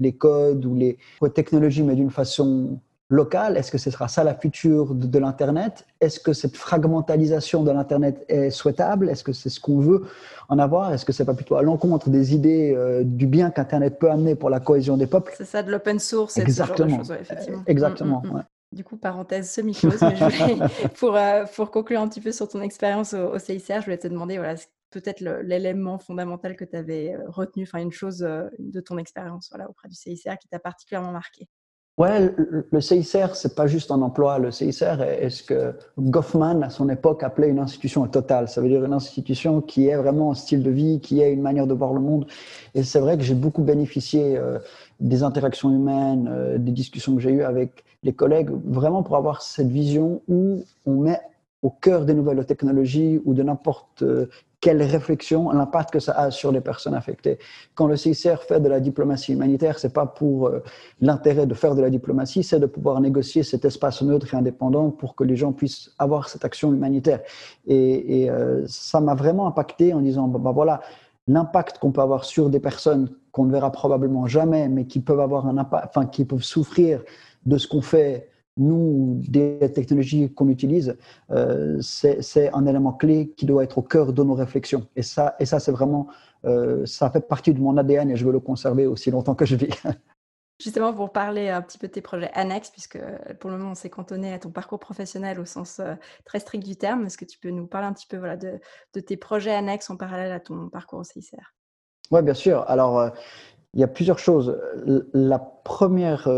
[0.00, 0.98] les codes ou les
[1.32, 5.86] technologies, mais d'une façon locale Est-ce que ce sera ça la future de, l'Internet?
[6.00, 9.08] Est-ce que cette fragmentalisation de l'Internet est souhaitable?
[9.08, 10.04] Est-ce que c'est ce qu'on veut
[10.48, 10.92] en avoir?
[10.92, 14.34] Est-ce que c'est pas plutôt à l'encontre des idées euh, du bien qu'Internet peut amener
[14.34, 15.32] pour la cohésion des peuples?
[15.36, 17.04] C'est ça de l'open source Exactement.
[17.04, 17.62] Ce effectivement.
[17.66, 18.22] Exactement.
[18.24, 18.44] Mm, mm, mm.
[18.72, 20.68] Du coup, parenthèse semi-close, mais je voulais,
[20.98, 23.96] pour, euh, pour conclure un petit peu sur ton expérience au, au, CICR, je voulais
[23.96, 24.56] te demander voilà,
[24.90, 29.48] peut-être l'élément fondamental que tu avais euh, retenu, enfin une chose euh, de ton expérience
[29.50, 31.48] voilà, auprès du CICR qui t'a particulièrement marqué
[31.98, 32.32] Ouais,
[32.70, 34.38] le CICR, c'est pas juste un emploi.
[34.38, 38.48] Le CICR est ce que Goffman, à son époque, appelait une institution totale.
[38.48, 41.42] Ça veut dire une institution qui est vraiment un style de vie, qui est une
[41.42, 42.28] manière de voir le monde.
[42.76, 44.60] Et c'est vrai que j'ai beaucoup bénéficié euh,
[45.00, 49.68] des interactions humaines, des discussions que j'ai eues avec les collègues, vraiment pour avoir cette
[49.68, 51.20] vision où on met
[51.62, 54.04] au cœur des nouvelles technologies ou de n'importe
[54.60, 57.38] quelle réflexion, l'impact que ça a sur les personnes affectées.
[57.74, 60.62] Quand le CICR fait de la diplomatie humanitaire, c'est pas pour euh,
[61.00, 64.90] l'intérêt de faire de la diplomatie, c'est de pouvoir négocier cet espace neutre et indépendant
[64.90, 67.20] pour que les gens puissent avoir cette action humanitaire.
[67.66, 70.80] Et, euh, ça m'a vraiment impacté en disant, bah, bah voilà,
[71.28, 75.20] l'impact qu'on peut avoir sur des personnes qu'on ne verra probablement jamais, mais qui peuvent
[75.20, 77.02] avoir un impact, enfin, qui peuvent souffrir
[77.46, 80.96] de ce qu'on fait nous, des technologies qu'on utilise,
[81.30, 84.86] euh, c'est un élément clé qui doit être au cœur de nos réflexions.
[84.96, 86.08] Et ça, et ça c'est vraiment,
[86.44, 89.46] euh, ça fait partie de mon ADN et je veux le conserver aussi longtemps que
[89.46, 89.70] je vis.
[90.60, 92.98] Justement, pour parler un petit peu de tes projets annexes, puisque
[93.38, 95.94] pour le moment, on s'est cantonné à ton parcours professionnel au sens euh,
[96.24, 98.58] très strict du terme, est-ce que tu peux nous parler un petit peu voilà, de,
[98.92, 101.54] de tes projets annexes en parallèle à ton parcours au CICR
[102.10, 102.64] Oui, bien sûr.
[102.66, 103.12] Alors,
[103.74, 104.60] il y a plusieurs choses.
[105.12, 106.28] La première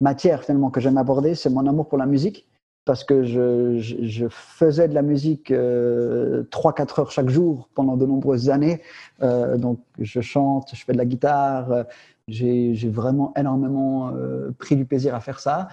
[0.00, 2.46] matière finalement que j'aime aborder, c'est mon amour pour la musique.
[2.86, 8.48] Parce que je, faisais de la musique euh, 3-4 heures chaque jour pendant de nombreuses
[8.48, 8.80] années.
[9.22, 11.70] Euh, donc je chante, je fais de la guitare.
[11.70, 11.84] Euh,
[12.26, 15.68] j'ai vraiment énormément euh, pris du plaisir à faire ça.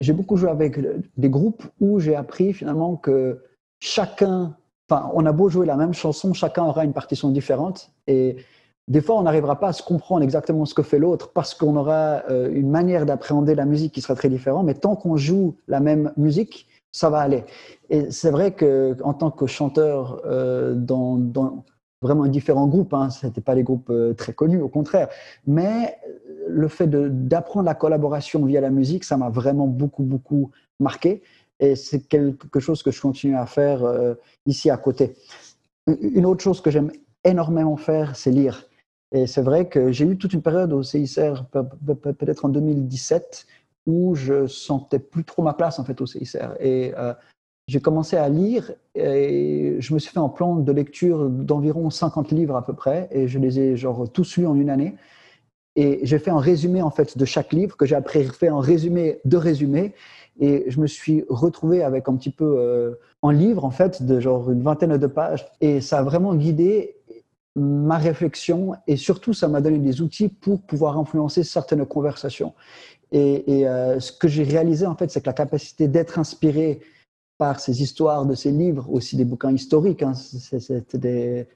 [0.00, 0.78] J'ai beaucoup joué avec
[1.16, 3.42] des groupes où j'ai appris finalement que
[3.80, 4.54] chacun,
[4.88, 7.90] enfin, on a beau jouer la même chanson, chacun aura une partition différente.
[8.06, 8.36] Et
[8.88, 11.76] des fois, on n'arrivera pas à se comprendre exactement ce que fait l'autre parce qu'on
[11.76, 14.64] aura euh, une manière d'appréhender la musique qui sera très différente.
[14.64, 17.44] Mais tant qu'on joue la même musique, ça va aller.
[17.90, 21.20] Et c'est vrai que en tant que chanteur euh, dans,
[22.00, 25.08] vraiment différents groupes, hein, ce n'étaient pas des groupes euh, très connus, au contraire.
[25.46, 25.98] Mais
[26.46, 31.22] le fait d'apprendre la collaboration via la musique, ça m'a vraiment beaucoup, beaucoup marqué.
[31.60, 33.80] Et c'est quelque chose que je continue à faire
[34.46, 35.16] ici à côté.
[35.88, 36.92] Une autre chose que j'aime
[37.24, 38.67] énormément faire, c'est lire.
[39.12, 43.46] Et c'est vrai que j'ai eu toute une période au CICR, peut-être en 2017,
[43.86, 46.52] où je sentais plus trop ma place en fait au CICR.
[46.60, 47.14] Et euh,
[47.68, 52.32] j'ai commencé à lire et je me suis fait un plan de lecture d'environ 50
[52.32, 54.94] livres à peu près et je les ai genre tous lus en une année.
[55.76, 58.60] Et j'ai fait un résumé en fait de chaque livre que j'ai après fait un
[58.60, 59.94] résumé de résumé
[60.40, 64.18] et je me suis retrouvé avec un petit peu euh, en livre en fait de
[64.20, 66.96] genre une vingtaine de pages et ça a vraiment guidé
[67.58, 72.54] ma réflexion et surtout ça m'a donné des outils pour pouvoir influencer certaines conversations.
[73.10, 76.80] Et, euh, ce que j'ai réalisé en fait, c'est que la capacité d'être inspiré
[77.38, 80.12] par ces histoires de ces livres, aussi des bouquins historiques, hein,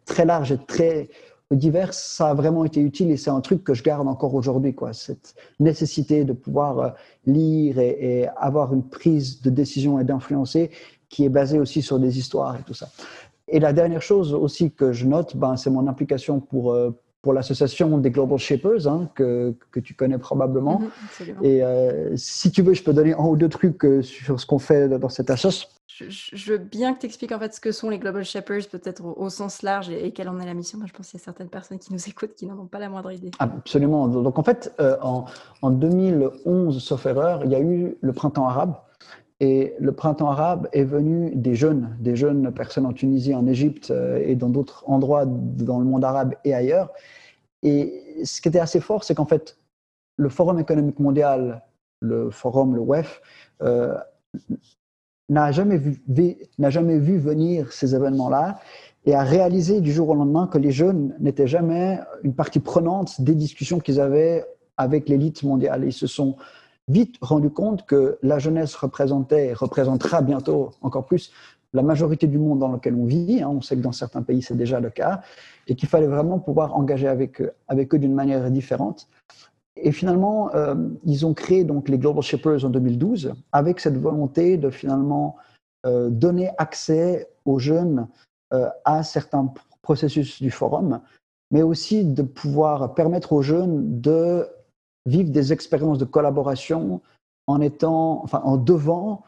[0.07, 1.09] très large et très
[1.51, 4.75] divers, ça a vraiment été utile et c'est un truc que je garde encore aujourd'hui,
[4.75, 4.93] quoi.
[4.93, 6.89] Cette nécessité de pouvoir euh,
[7.27, 10.71] lire et avoir une prise de décision et d'influencer
[11.09, 12.89] qui est basée aussi sur des histoires et tout ça.
[13.49, 16.91] Et la dernière chose aussi que je note, ben, c'est mon implication pour, euh,
[17.23, 20.81] pour l'association des Global Shapers, hein, que, que, tu connais probablement.
[21.21, 24.41] Mhm, et euh, si tu veux, je peux donner un ou deux trucs euh, sur
[24.41, 25.69] ce qu'on fait dans cette association.
[25.89, 29.05] Je, veux bien que tu expliques en fait ce que sont les Global Shapers, peut-être
[29.05, 30.79] au, sens large, et, quelle en est la mission.
[30.79, 32.79] Moi, je pense qu'il y a certaines personnes qui nous écoutent qui n'en ont pas
[32.79, 33.31] la moindre idée.
[33.39, 34.09] Absolument.
[34.09, 35.27] Donc en fait, en,
[35.61, 38.75] en 2011, sauf erreur, il y a eu le printemps arabe.
[39.43, 43.91] Et le printemps arabe est venu des jeunes, des jeunes personnes en Tunisie, en Égypte
[43.91, 46.93] euh, et dans d'autres endroits dans le monde arabe et ailleurs.
[47.65, 49.59] Et ce qui était assez fort, c'est qu'en fait,
[50.17, 51.61] le Forum économique mondial,
[51.99, 53.21] le forum, le WEF,
[53.63, 53.97] euh,
[55.29, 55.81] n'a jamais,
[56.59, 58.61] jamais vu venir ces événements-là
[59.07, 63.21] et a réalisé du jour au lendemain que les jeunes n'étaient jamais une partie prenante
[63.21, 64.45] des discussions qu'ils avaient
[64.77, 65.83] avec l'élite mondiale.
[65.85, 66.37] Ils se sont
[66.89, 71.33] vite rendu compte que la jeunesse représentait et représentera bientôt encore plus
[71.73, 73.43] la majorité du monde dans lequel on vit.
[73.43, 73.49] Hein.
[73.49, 75.23] On sait que dans certains pays, c'est déjà le cas.
[75.69, 79.09] Et qu'il fallait vraiment pouvoir engager avec eux, avec eux d'une manière différente.
[79.77, 84.59] Et finalement, euh, ils ont créé donc les Global Shippers en 2012 avec cette volonté
[84.59, 85.37] de finalement
[85.87, 88.07] euh, donner accès aux jeunes
[88.53, 91.01] euh, à certains processus du forum,
[91.51, 94.47] mais aussi de pouvoir permettre aux jeunes de
[95.07, 97.01] vivre des expériences de collaboration
[97.47, 99.23] en étant, enfin, en devant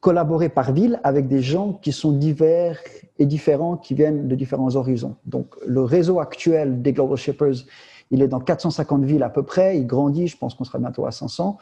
[0.00, 2.78] collaborer par ville avec des gens qui sont divers
[3.18, 5.16] et différents, qui viennent de différents horizons.
[5.26, 7.66] Donc, le réseau actuel des Global Shippers,
[8.10, 11.06] il est dans 450 villes à peu près, il grandit, je pense qu'on sera bientôt
[11.06, 11.58] à 500.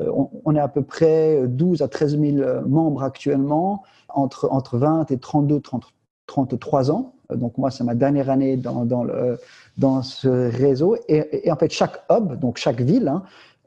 [0.00, 0.10] Euh,
[0.44, 5.18] on, est à peu près 12 à 13 000 membres actuellement, entre, entre 20 et
[5.18, 5.84] 32, 30,
[6.26, 7.14] 33 ans.
[7.30, 9.38] Euh, donc moi, c'est ma dernière année dans, dans, le,
[9.78, 10.96] dans ce réseau.
[11.08, 13.22] Et, en fait, chaque hub, donc chaque ville, hein,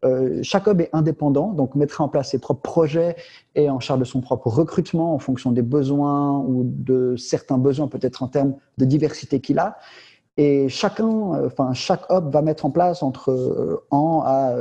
[0.06, 3.16] euh, chaque hub est indépendant, donc mettra en place ses propres projets
[3.56, 7.88] et en charge de son propre recrutement en fonction des besoins ou de certains besoins,
[7.88, 9.78] peut-être en termes de diversité qu'il a.
[10.38, 14.56] Et chacun, euh, enfin, chaque hub va mettre en place entre 1 à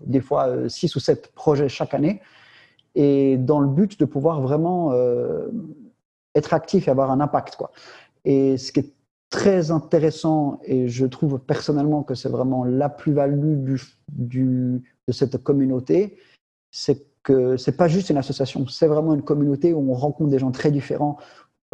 [0.00, 2.22] des fois 6 ou 7 projets chaque année,
[2.94, 4.92] et dans le but de pouvoir vraiment
[6.34, 7.56] être actif et avoir un impact.
[7.56, 7.70] Quoi.
[8.24, 8.92] Et ce qui est
[9.30, 13.64] très intéressant, et je trouve personnellement que c'est vraiment la plus-value
[14.08, 16.18] de cette communauté,
[16.70, 20.38] c'est que c'est pas juste une association, c'est vraiment une communauté où on rencontre des
[20.38, 21.16] gens très différents.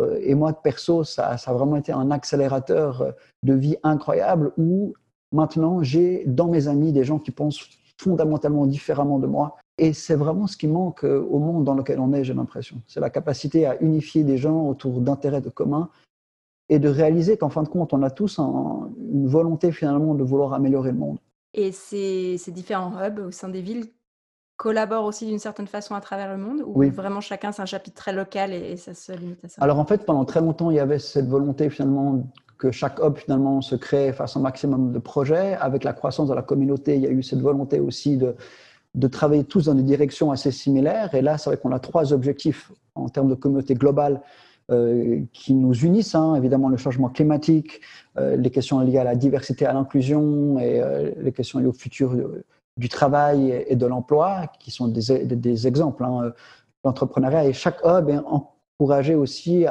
[0.01, 4.95] Euh, et moi, perso, ça, ça a vraiment été un accélérateur de vie incroyable où
[5.33, 10.15] maintenant j'ai dans mes amis des gens qui pensent fondamentalement différemment de moi et c'est
[10.15, 12.81] vraiment ce qui manque euh, au monde dans lequel on est, j'ai l'impression.
[12.87, 15.91] C'est la capacité à unifier des gens autour d'intérêts de commun
[16.69, 20.55] et de réaliser qu'en fin de compte, on a tous une volonté finalement de vouloir
[20.55, 21.19] améliorer le monde.
[21.55, 23.87] Et ces, différents hubs au sein des villes
[24.57, 27.97] collaborent aussi d'une certaine façon à travers le monde ou vraiment chacun c'est un chapitre
[27.97, 29.63] très local et, ça se limite à ça?
[29.63, 32.23] Alors en fait, pendant très longtemps, il y avait cette volonté finalement
[32.57, 35.55] que chaque hub finalement se crée face un maximum de projets.
[35.57, 38.35] Avec la croissance de la communauté, il y a eu cette volonté aussi de
[38.97, 41.15] de travailler tous dans des directions assez similaires.
[41.15, 44.23] Et là, c'est vrai qu'on a trois objectifs en termes de communauté globale
[44.73, 46.15] euh, qui nous unissent.
[46.15, 46.35] Hein.
[46.35, 47.83] Évidemment, le changement climatique,
[48.19, 51.73] euh, les questions liées à la diversité, à l'inclusion et euh, les questions liées au
[51.73, 52.17] futur
[52.77, 56.05] du travail et de l'emploi, qui sont des, exemples.
[56.05, 56.33] Hein.
[56.85, 59.67] L'entrepreneuriat et chaque hub est encouragé aussi,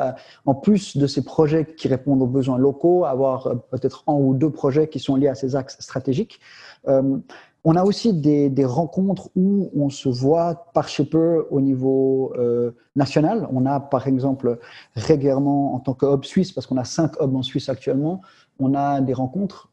[0.45, 4.33] en plus de ces projets qui répondent aux besoins locaux, à avoir peut-être un ou
[4.33, 6.39] deux projets qui sont liés à ces axes stratégiques.
[7.67, 13.49] On a aussi des, rencontres où on se voit par peu au niveau euh, national.
[13.51, 14.59] On a par exemple
[14.95, 18.21] régulièrement en tant que hub suisse, parce qu'on a cinq hubs en Suisse actuellement,
[18.59, 19.71] on a des rencontres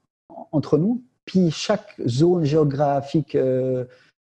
[0.52, 1.02] entre nous.
[1.26, 3.84] Puis chaque zone géographique, euh,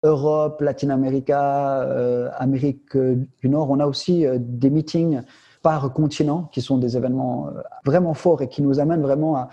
[0.02, 5.22] Europe, Latine-Amérique, euh, Amérique du Nord, on a aussi des meetings
[5.62, 7.50] par continent qui sont des événements
[7.86, 9.50] vraiment forts et qui nous amènent vraiment à,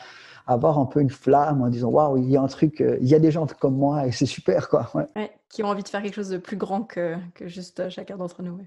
[0.51, 3.15] avoir un peu une flamme en disant waouh, il y a un truc, il y
[3.15, 4.91] a des gens comme moi et c'est super quoi.
[4.95, 5.31] Ouais.
[5.49, 8.43] qui ont envie de faire quelque chose de plus grand que, que juste chacun d'entre
[8.43, 8.59] nous.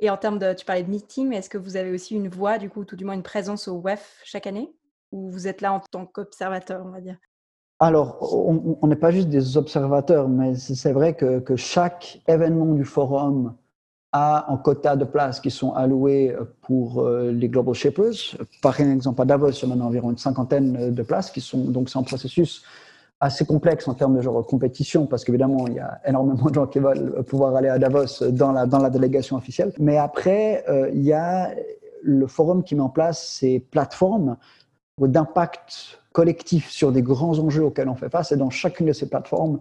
[0.00, 2.58] Et en termes de, tu parlais de meeting, est-ce que vous avez aussi une voix,
[2.58, 4.72] du coup, tout du moins une présence au WEF chaque année?
[5.12, 7.16] Ou vous êtes là en tant qu'observateur, on va dire?
[7.80, 12.84] Alors, on n'est pas juste des observateurs, mais c'est vrai que, que, chaque événement du
[12.84, 13.56] forum
[14.16, 18.38] a un quota de places qui sont allouées pour euh, les Global Shippers.
[18.62, 21.64] Par exemple, à Davos, il y a maintenant environ une cinquantaine de places qui sont,
[21.64, 22.62] donc c'est un processus
[23.18, 26.68] assez complexe en termes de genre compétition, parce qu'évidemment, il y a énormément de gens
[26.68, 29.72] qui veulent pouvoir aller à Davos dans la, dans la délégation officielle.
[29.80, 31.50] Mais après, euh, il y a
[32.02, 34.36] le forum qui met en place ces plateformes
[35.00, 38.30] d'impact collectif sur des grands enjeux auxquels on fait face.
[38.30, 39.58] Et dans chacune de ces plateformes,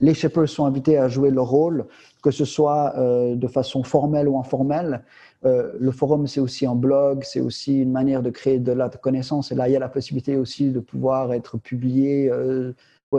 [0.00, 1.86] les shippers sont invités à jouer leur rôle,
[2.22, 5.02] que ce soit euh, de façon formelle ou informelle.
[5.44, 8.88] Euh, le forum, c'est aussi un blog, c'est aussi une manière de créer de la
[8.88, 9.50] connaissance.
[9.50, 12.72] Et là, il y a la possibilité aussi de pouvoir être publié euh,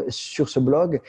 [0.07, 1.01] sur ce blog.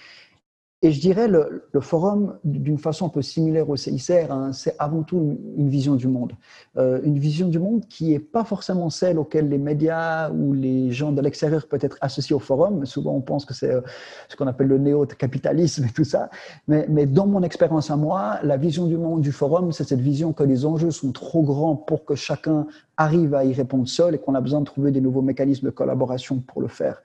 [0.81, 4.77] Et je dirais le, le forum, d'une façon un peu similaire au CICR, hein, c'est
[4.79, 6.35] avant tout une, vision du monde.
[6.77, 10.93] Euh, une vision du monde qui n'est pas forcément celle auquel les médias ou les
[10.93, 12.87] gens de l'extérieur peuvent être associés au forum.
[12.87, 13.81] Souvent, on pense que c'est euh,
[14.29, 16.31] ce qu'on appelle le néo-capitalisme et tout ça.
[16.69, 20.01] Mais, mais dans mon expérience à moi, la vision du monde du forum, c'est cette
[20.01, 24.15] vision que les enjeux sont trop grands pour que chacun arrive à y répondre seul
[24.15, 27.03] et qu'on a besoin de trouver des nouveaux mécanismes de collaboration pour le faire.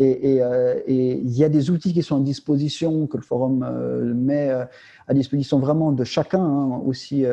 [0.00, 4.12] Euh, et il y a des outils qui sont à disposition, que le forum euh,
[4.14, 4.64] met euh,
[5.06, 6.42] à disposition vraiment de chacun.
[6.42, 7.24] Hein, aussi,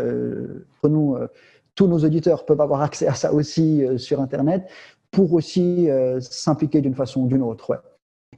[1.76, 4.68] tous nos auditeurs peuvent avoir accès à ça aussi sur Internet
[5.12, 5.88] pour aussi
[6.20, 7.82] s'impliquer d'une façon ou d'une autre.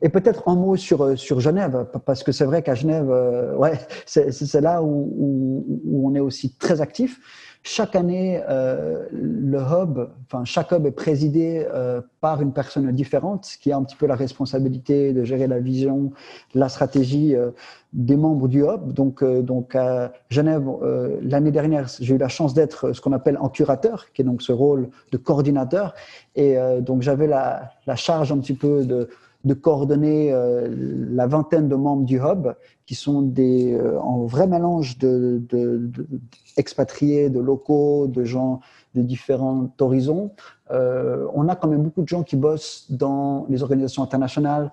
[0.01, 3.09] Et peut-être un mot sur, sur Genève, parce que c'est vrai qu'à Genève,
[3.57, 7.19] ouais, c'est là où, où, on est aussi très actif.
[7.69, 13.57] Chaque année, euh, le hub, enfin chaque hub est présidé euh, par une personne différente
[13.59, 16.13] qui a un petit peu la responsabilité de gérer la vision,
[16.55, 17.51] la stratégie euh,
[17.91, 18.93] des membres du hub.
[18.93, 20.65] Donc, donc à Genève,
[21.21, 24.41] l'année dernière, j'ai eu la chance d'être ce qu'on appelle un curateur, qui est donc
[24.41, 25.93] ce rôle de coordinateur.
[26.37, 29.09] Et donc j'avais la charge un petit peu de
[29.47, 30.67] de coordonner euh,
[31.09, 32.49] la vingtaine de membres du hub
[32.85, 35.41] qui sont des, euh, en vrai mélange de,
[36.57, 38.59] expatriés, de locaux, de gens
[38.93, 40.31] de différents horizons.
[40.71, 44.71] Euh, on a quand même beaucoup de gens qui bossent dans les organisations internationales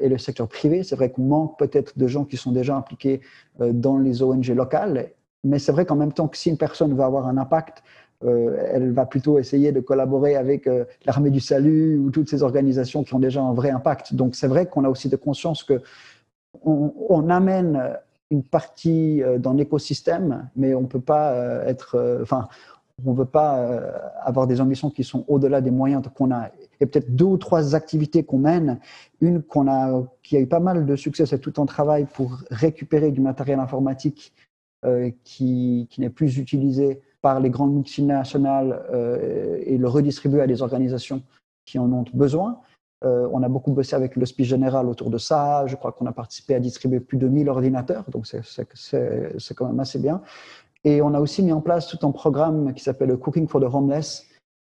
[0.00, 0.82] et le secteur privé.
[0.84, 3.20] C'est vrai qu'on manque peut-être de gens qui sont déjà impliqués
[3.60, 5.10] dans les ONG locales,
[5.44, 8.05] mais c'est vrai qu'en même temps que si une personne veut avoir un impact euh,
[8.22, 13.04] elle va plutôt essayer de collaborer avec euh, l'armée du salut ou toutes ces organisations
[13.04, 14.14] qui ont déjà un vrai impact.
[14.14, 15.82] Donc c'est vrai qu'on a aussi de conscience que
[16.64, 17.98] on, amène
[18.30, 21.34] une partie euh, dans l'écosystème, mais on peut pas
[21.66, 22.48] être, enfin,
[23.04, 23.56] on veut pas
[24.22, 26.50] avoir des ambitions qui sont au-delà des moyens qu'on a.
[26.80, 28.78] Et peut-être deux ou trois activités qu'on mène.
[29.20, 32.38] Une qu'on a, qui a eu pas mal de succès, c'est tout un travail pour
[32.50, 34.32] récupérer du matériel informatique
[35.24, 40.62] qui, qui n'est plus utilisé par les grandes multinationales euh, et le redistribuer à des
[40.62, 41.22] organisations
[41.64, 42.60] qui en ont besoin.
[43.04, 45.66] Euh, on a beaucoup bossé avec l'Hospice Général autour de ça.
[45.66, 49.80] Je crois qu'on a participé à distribuer plus de 1000 ordinateurs, donc c'est quand même
[49.80, 50.22] assez bien.
[50.84, 53.64] Et on a aussi mis en place tout un programme qui s'appelle Cooking for the
[53.64, 54.26] Homeless,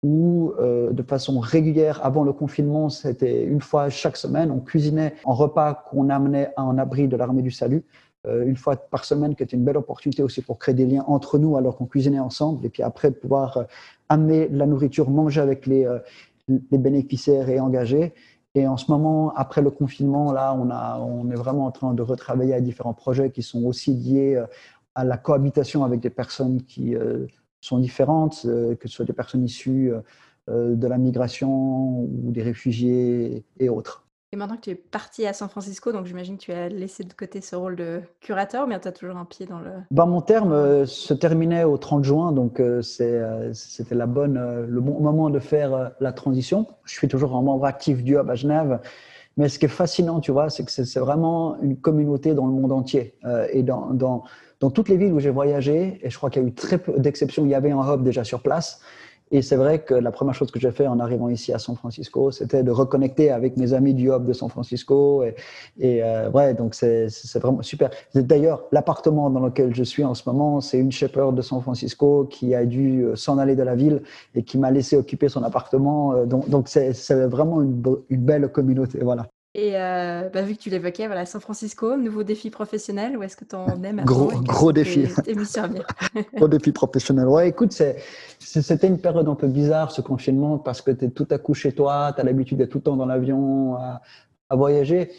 [0.04, 5.16] où euh, de façon régulière, avant le confinement, c'était une fois chaque semaine, on cuisinait
[5.26, 7.84] un repas qu'on amenait à un abri de l'armée du salut.
[8.28, 11.04] Euh, une fois par semaine, qui était une belle opportunité aussi pour créer des liens
[11.08, 13.64] entre nous alors qu'on cuisinait ensemble, et puis après pouvoir euh,
[14.10, 16.00] amener la nourriture, manger avec les, euh,
[16.48, 18.14] les bénéficiaires et engagés.
[18.56, 22.02] Et en ce moment, après le confinement, là, on, on est vraiment en train de
[22.02, 24.42] retravailler à différents projets qui sont aussi liés
[24.96, 26.96] à la cohabitation avec des personnes qui
[27.62, 29.92] sont différentes, que ce soit des personnes issues
[30.48, 34.07] de la migration ou des réfugiés et autres.
[34.34, 37.06] Et maintenant que tu es parti à San Francisco, donc j'imagine que tu as laissé
[37.06, 39.72] de côté ce rôle de curateur, bien tu as toujours un pied dans le...
[39.90, 44.66] Ben, mon terme euh, se terminait au 30 juin, donc euh, euh, c'était la bonne,
[44.68, 46.68] le bon moment de faire la transition.
[46.84, 48.82] Je suis toujours un membre actif du Hub à Genève,
[49.38, 52.52] mais ce qui est fascinant, tu vois, c'est que c'est vraiment une communauté dans le
[52.52, 53.16] monde entier.
[53.54, 54.26] et dans, dans,
[54.60, 56.80] dans toutes les villes où j'ai voyagé, et je crois qu'il y a eu très
[56.80, 58.82] peu d'exceptions, il y avait un Hub déjà sur place,
[59.32, 61.76] et c'est vrai que la première chose que j'ai fait en arrivant ici à San
[61.76, 65.24] Francisco, c'était de reconnecter avec mes amis du hub de San Francisco.
[65.24, 65.36] Et,
[65.80, 67.90] et euh, ouais, donc c'est vraiment super.
[68.16, 72.26] D'ailleurs, l'appartement dans lequel je suis en ce moment, c'est une shepherd de San Francisco
[72.26, 74.02] qui a dû euh, s'en aller de la ville
[74.34, 76.14] et qui m'a laissé occuper son appartement.
[76.14, 76.94] Euh, donc c'est
[77.28, 79.00] vraiment une, une belle communauté.
[79.02, 79.28] Voilà.
[79.60, 83.36] Et euh, bah, vu que tu l'évoquais, voilà, San Francisco, nouveau défi professionnel, ou est-ce
[83.36, 85.08] que tu en aimes Gros, gros défi.
[86.36, 87.26] gros défi professionnel.
[87.26, 87.72] Ouais, écoute,
[88.40, 91.56] c'était une période un peu bizarre, ce confinement, parce que tu es tout à coup
[91.56, 94.00] chez toi, tu as l'habitude d'être tout le temps dans l'avion, à,
[94.56, 95.12] voyager.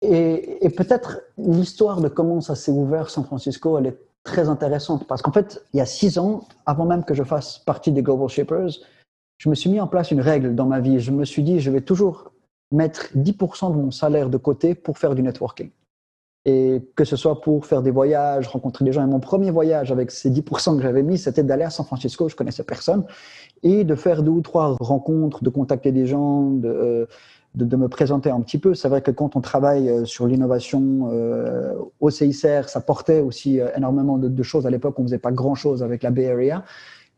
[0.00, 5.08] Et, et peut-être l'histoire de comment ça s'est ouvert San Francisco, elle est très intéressante,
[5.08, 8.02] parce qu'en fait, il y a six ans, avant même que je fasse partie des
[8.02, 8.70] Global Shapers,
[9.38, 11.00] je me suis mis en place une règle dans ma vie.
[11.00, 12.30] Je me suis dit, je vais toujours
[12.74, 15.70] mettre 10% de mon salaire de côté pour faire du networking.
[16.46, 19.02] Et que ce soit pour faire des voyages, rencontrer des gens.
[19.02, 22.28] Et mon premier voyage avec ces 10% que j'avais mis, c'était d'aller à San Francisco,
[22.28, 23.04] je connaissais personne,
[23.62, 27.06] et de faire deux ou trois rencontres, de contacter des gens, de, euh,
[27.54, 28.74] de, me présenter un petit peu.
[28.74, 33.60] C'est vrai que quand on travaille euh, sur l'innovation euh, au CICR, ça portait aussi
[33.74, 34.66] énormément de, de choses.
[34.66, 36.62] À l'époque, on faisait pas grand-chose avec la Bay Area.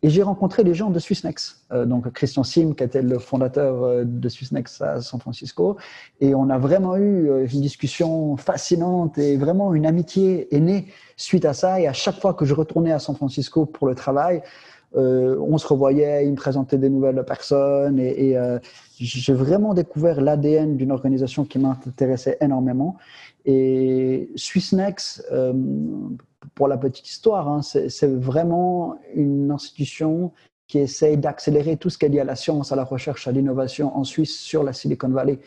[0.03, 3.83] Et j'ai rencontré les gens de Swissnex, euh, donc Christian Sim, qui était le fondateur
[3.83, 5.79] euh, de Swissnex à San Francisco.
[6.21, 10.87] Et on a vraiment eu euh, une discussion fascinante et vraiment une amitié est née
[11.17, 11.81] suite à ça.
[11.81, 14.43] Et à chaque fois que je retournais à San Francisco pour le travail,
[14.95, 17.99] on se revoyait, il me présentait des nouvelles personnes.
[17.99, 18.35] Et,
[18.99, 22.97] j'ai vraiment découvert l'ADN d'une organisation qui m'intéressait énormément.
[23.45, 25.23] Et Swissnex,
[26.55, 30.33] pour la petite histoire, hein, c'est vraiment une institution
[30.69, 33.33] qui essaye d'accélérer tout ce qui est lié à la science, à la recherche, à
[33.33, 35.39] l'innovation en Suisse sur la Silicon Valley.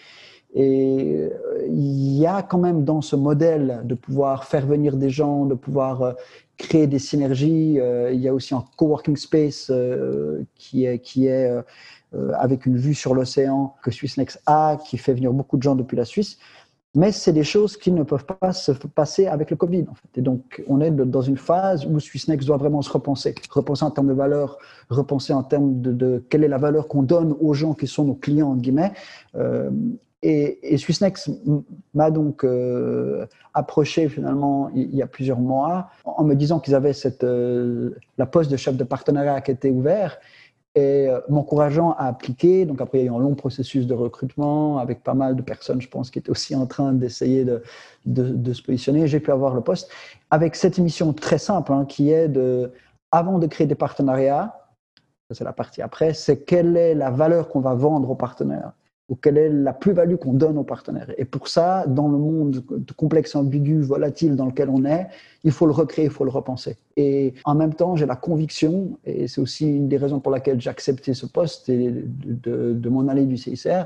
[0.56, 5.10] Et euh, il y a quand même dans ce modèle de pouvoir faire venir des
[5.10, 6.14] gens, de pouvoir euh,
[6.58, 7.80] créer des synergies.
[7.80, 9.72] Euh, il y a aussi un coworking space
[10.56, 11.52] qui est, qui est
[12.34, 15.96] avec une vue sur l'océan que SwissNext a, qui fait venir beaucoup de gens depuis
[15.96, 16.40] la Suisse.
[16.96, 19.86] Mais c'est des choses qui ne peuvent pas se passer avec le Covid.
[20.16, 23.36] Et donc, on est dans une phase où Swissnex doit vraiment se repenser.
[23.52, 24.58] Repenser en termes de valeur,
[24.90, 28.16] repenser en termes de, quelle est la valeur qu'on donne aux gens qui sont nos
[28.16, 28.92] clients, entre guillemets.
[29.36, 29.70] Euh,
[30.22, 31.30] et, et Swissnex
[31.94, 36.92] m'a donc euh, approché finalement il, y a plusieurs mois en me disant qu'ils avaient
[36.92, 40.18] cette, euh, la poste de chef de partenariat qui était ouvert
[40.76, 42.66] et euh, m'encourageant à appliquer.
[42.66, 45.42] Donc après, il y a eu un long processus de recrutement avec pas mal de
[45.42, 47.64] personnes, je pense, qui étaient aussi en train d'essayer de,
[48.06, 49.08] de, se positionner.
[49.08, 49.90] J'ai pu avoir le poste
[50.30, 52.72] avec cette mission très simple hein, qui est de,
[53.12, 54.56] avant de créer des partenariats,
[55.32, 58.72] c'est la partie après, c'est quelle est la valeur qu'on va vendre aux partenaires
[59.10, 61.12] ou quelle est la plus-value qu'on donne aux partenaires.
[61.18, 62.64] Et pour ça, dans le monde
[62.96, 65.08] complexe, ambigu, volatile dans lequel on est,
[65.44, 66.78] il faut le recréer, il faut le repenser.
[66.96, 70.62] Et en même temps, j'ai la conviction, et c'est aussi une des raisons pour laquelle
[70.62, 73.86] j'ai accepté ce poste et de, de, mon allée du CICR,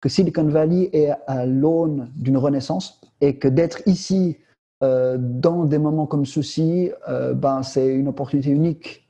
[0.00, 4.36] que Silicon Valley est à l'aune d'une renaissance et que d'être ici
[4.84, 9.07] euh, dans des moments comme ceux-ci, euh, ben, c'est une opportunité unique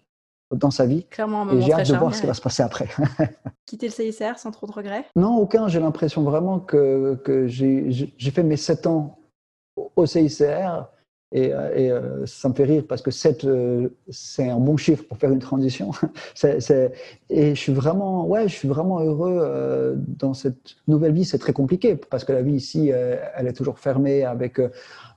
[0.54, 1.04] dans sa vie.
[1.06, 2.88] Clairement, et j'ai hâte de voir ce qui va se passer après.
[3.66, 5.04] Quitter le CICR sans trop de regrets?
[5.14, 5.68] Non, aucun.
[5.68, 9.18] J'ai l'impression vraiment que, que j'ai fait mes sept ans
[9.96, 10.86] au CICR
[11.30, 15.04] et, euh, euh, ça me fait rire parce que 7, euh, c'est un bon chiffre
[15.04, 15.90] pour faire une transition.
[17.30, 21.24] et je suis vraiment, ouais, je suis vraiment heureux dans cette nouvelle vie.
[21.24, 24.58] C'est très compliqué parce que la vie ici, elle est toujours fermée avec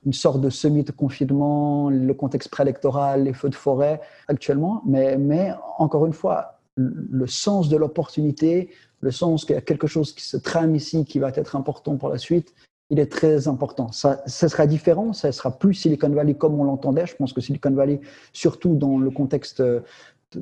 [0.04, 4.82] une sorte de semi-confinement, le contexte préélectoral, les feux de forêt actuellement.
[4.86, 10.14] Mais encore une fois, le sens de l'opportunité, le sens qu'il y a quelque chose
[10.14, 12.54] qui se trame ici qui va être important pour la suite,
[12.92, 13.90] il est très important.
[13.90, 17.06] Ça, sera différent, ça sera plus Silicon Valley comme on l'entendait.
[17.06, 18.02] Je pense que Silicon Valley,
[18.34, 19.62] surtout dans le contexte,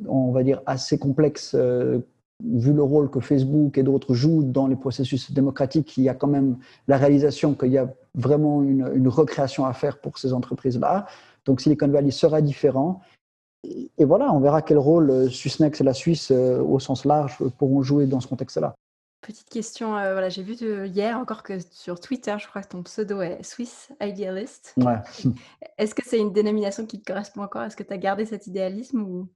[0.05, 1.99] on va dire, assez complexe, euh,
[2.43, 6.13] vu le rôle que Facebook et d'autres jouent dans les processus démocratiques, il y a
[6.13, 6.57] quand même
[6.89, 11.05] la réalisation qu'il y a vraiment une, une, recréation à faire pour ces entreprises-là.
[11.45, 12.99] Donc Silicon Valley sera différent.
[13.63, 17.37] Et, voilà, on verra quel rôle euh, Swissnex et la Suisse, euh, au sens large,
[17.57, 18.75] pourront jouer dans ce contexte-là.
[19.21, 20.55] Petite question, euh, voilà, j'ai vu
[20.87, 24.73] hier encore que sur Twitter, je crois que ton pseudo est Swiss Idealist.
[24.77, 24.97] Ouais.
[25.77, 27.61] Est-ce que c'est une dénomination qui te correspond encore?
[27.61, 29.27] Est-ce que tu as gardé cet idéalisme ou...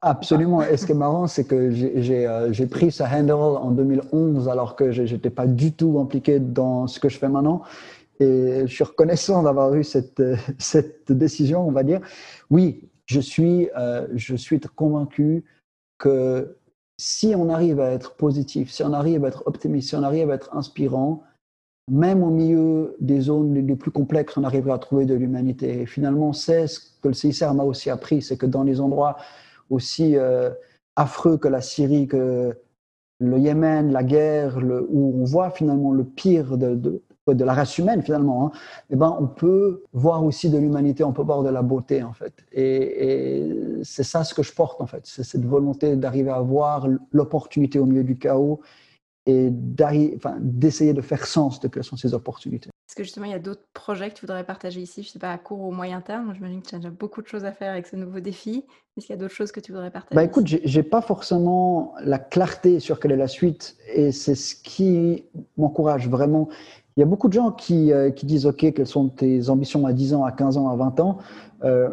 [0.00, 0.62] Absolument.
[0.62, 4.76] Et ce qui est marrant, c'est que j'ai euh, pris ce handle en 2011 alors
[4.76, 7.62] que je n'étais pas du tout impliqué dans ce que je fais maintenant.
[8.20, 10.22] Et je suis reconnaissant d'avoir eu cette,
[10.58, 12.00] cette décision, on va dire.
[12.48, 15.44] Oui, je suis, euh, je suis convaincu
[15.98, 16.56] que
[17.00, 20.30] si on arrive à être positif, si on arrive à être optimiste, si on arrive
[20.30, 21.22] à être inspirant,
[21.90, 25.86] même au milieu des zones les plus complexes, on arrivera à trouver de l'humanité.
[25.86, 29.16] Finalement, c'est ce que le CICR m'a aussi appris, c'est que dans les endroits
[29.70, 30.50] aussi euh,
[30.94, 32.54] affreux que la Syrie, que
[33.18, 34.58] le Yémen, la guerre,
[34.90, 37.02] où on voit finalement le pire de, de
[37.32, 38.50] la race humaine finalement, hein,
[38.90, 42.12] eh ben, on peut voir aussi de l'humanité, on peut voir de la beauté en
[42.12, 42.34] fait.
[42.52, 43.48] Et,
[43.82, 47.78] c'est ça ce que je porte en fait, c'est cette volonté d'arriver à voir l'opportunité
[47.78, 48.60] au milieu du chaos
[49.26, 52.70] et d'essayer de faire sens de quelles sont ces opportunités.
[52.90, 55.04] Est-ce que justement il y a d'autres projets que tu voudrais partager ici?
[55.04, 56.34] Je ne sais pas, à court ou moyen terme.
[56.34, 58.64] J'imagine que tu as déjà beaucoup de choses à faire avec ce nouveau défi.
[58.96, 61.94] Est-ce qu'il y a d'autres choses que tu voudrais partager bah, Écoute, j'ai pas forcément
[62.02, 65.24] la clarté sur quelle est la suite et c'est ce qui
[65.56, 66.48] m'encourage vraiment.
[67.00, 69.86] Il y a beaucoup de gens qui, euh, qui, disent OK, quelles sont tes ambitions
[69.86, 71.16] à 10 ans, à 15 ans, à 20 ans
[71.64, 71.88] euh,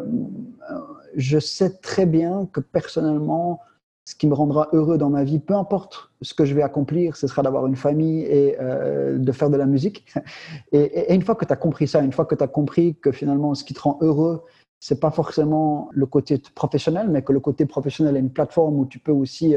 [1.16, 3.62] Je sais très bien que personnellement,
[4.04, 7.16] ce qui me rendra heureux dans ma vie, peu importe ce que je vais accomplir,
[7.16, 10.04] ce sera d'avoir une famille et euh, de faire de la musique.
[10.72, 13.10] Et, une fois que tu as compris ça, une fois que tu as compris que
[13.10, 14.44] finalement ce qui te rend heureux,
[14.78, 18.84] c'est pas forcément le côté professionnel, mais que le côté professionnel est une plateforme où
[18.84, 19.56] tu peux aussi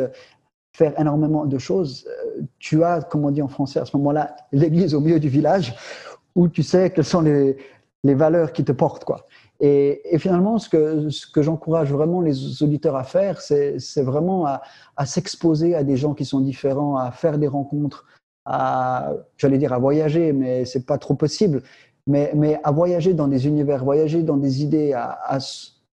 [0.73, 4.35] faire énormément de choses, euh, tu as, comme on dit en français à ce moment-là,
[4.51, 5.75] l'église au milieu du village,
[6.35, 7.57] où tu sais quelles sont les,
[8.03, 9.03] valeurs qui te portent.
[9.03, 9.25] quoi.
[9.59, 15.83] Et, finalement, ce que, j'encourage vraiment les auditeurs à faire, c'est vraiment à, s'exposer à
[15.83, 18.07] des gens qui sont différents, à faire des rencontres,
[18.45, 21.61] à, j'allais dire à voyager, mais c'est pas trop possible,
[22.07, 25.37] mais, mais à voyager dans des univers, voyager dans des idées, à,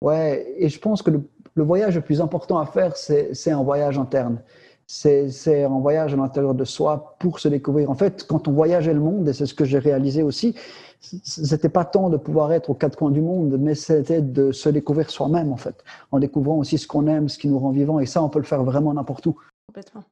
[0.01, 0.55] ouais.
[0.59, 1.23] Et je pense que le,
[1.57, 4.39] voyage le plus important à faire, c'est un voyage interne.
[4.87, 7.91] C'est un voyage à l'intérieur de soi pour se découvrir.
[7.91, 10.55] En fait, quand on voyageait le monde, et c'est ce que j'ai réalisé aussi,
[11.01, 14.69] c'était pas tant de pouvoir être aux quatre coins du monde, mais c'était de se
[14.69, 18.01] découvrir soi-même, en fait, en découvrant aussi ce qu'on aime, ce qui nous rend vivants.
[18.01, 19.37] Et ça, on peut le faire vraiment n'importe où.
[19.67, 20.05] Complètement.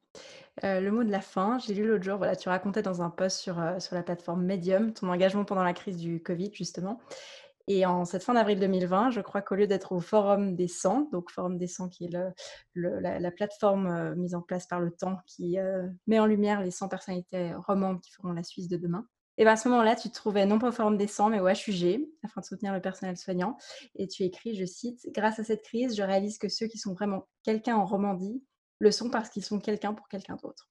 [0.63, 3.11] Euh, le mot de la fin, j'ai lu l'autre jour, voilà, tu racontais dans un
[3.11, 7.01] post sur, euh, sur la plateforme Medium ton engagement pendant la crise du Covid, justement.
[7.67, 11.09] Et en cette fin d'avril 2020, je crois qu'au lieu d'être au Forum des 100,
[11.13, 12.35] donc Forum des 100 qui est
[12.75, 15.57] la, plateforme euh, mise en place par le temps qui
[16.07, 19.07] met en lumière les 100 personnalités romandes qui feront la Suisse de demain,
[19.37, 21.41] et bien à ce moment-là, tu te trouvais non pas au Forum des 100, mais
[21.41, 23.57] au HUG, afin de soutenir le personnel soignant.
[23.97, 26.95] Et tu écris, je cite, Grâce à cette crise, je réalise que ceux qui sont
[26.95, 28.43] vraiment quelqu'un en Romandie
[28.79, 30.69] le sont parce qu'ils sont quelqu'un pour quelqu'un d'autre.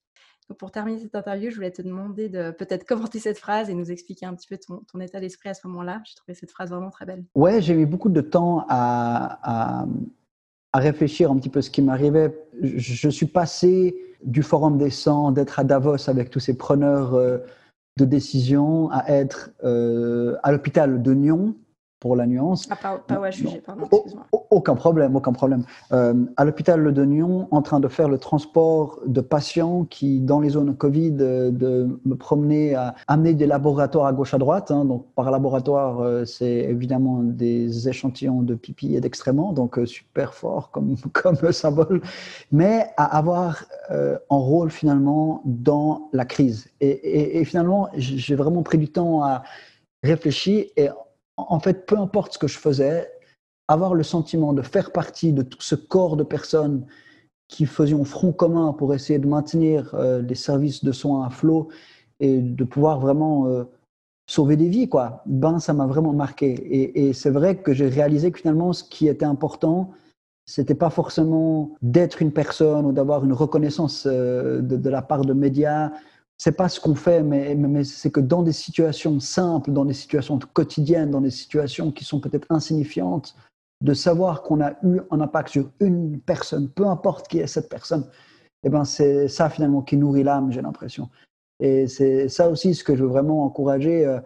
[0.57, 3.91] Pour terminer cette interview, je voulais te demander de peut-être commenter cette phrase et nous
[3.91, 6.01] expliquer un petit peu ton, état d'esprit à ce moment-là.
[6.05, 7.23] J'ai trouvé cette phrase vraiment très belle.
[7.35, 9.85] Ouais, j'ai eu beaucoup de temps à,
[10.71, 12.35] à, réfléchir un petit peu ce qui m'arrivait.
[12.61, 17.13] Je, suis passé du Forum des 100, d'être à Davos avec tous ces preneurs.
[17.13, 17.39] Euh,
[17.97, 21.55] de décision à être euh, à l'hôpital de Nyon
[22.03, 22.67] pour la nuance.
[22.69, 23.21] Ah, pas, pas
[23.65, 23.87] pardon,
[24.49, 25.63] Aucun problème, aucun problème.
[25.93, 30.41] Euh, à l'hôpital de Nyon, en train de faire le transport de patients qui, dans
[30.41, 34.69] les zones Covid, euh, de me promener à amener des laboratoires à gauche à droite.
[34.69, 34.83] Hein.
[34.83, 40.71] donc, par laboratoire, euh, c'est évidemment des échantillons de pipi et d'excréments, donc super fort
[40.71, 42.01] comme, comme symbole,
[42.51, 44.17] mais à avoir un
[44.51, 46.67] rôle finalement dans la crise.
[46.81, 49.43] Et, et, et finalement, j'ai vraiment pris du temps à
[50.03, 50.89] réfléchir et
[51.37, 53.11] en fait, peu importe ce que je faisais,
[53.67, 56.85] avoir le sentiment de faire partie de tout ce corps de personnes
[57.47, 61.69] qui faisions front commun pour essayer de maintenir euh, les services de soins à flot
[62.19, 63.63] et de pouvoir vraiment euh,
[64.27, 65.21] sauver des vies, quoi.
[65.25, 66.53] Ben, ça m'a vraiment marqué.
[67.07, 69.91] Et, c'est vrai que j'ai réalisé que finalement, ce qui était important,
[70.45, 75.23] c'était pas forcément d'être une personne ou d'avoir une reconnaissance euh, de, de, la part
[75.25, 75.91] de médias
[76.37, 80.39] c'est pas ce qu'on fait, mais, c'est que dans des situations simples, dans des situations
[80.53, 83.35] quotidiennes, dans des situations qui sont peut-être insignifiantes,
[83.81, 87.69] de savoir qu'on a eu un impact sur une personne, peu importe qui est cette
[87.69, 88.05] personne,
[88.63, 91.09] eh ben c'est ça finalement qui nourrit l'âme, j'ai l'impression.
[91.59, 94.19] Et c'est ça aussi ce que je veux vraiment encourager euh,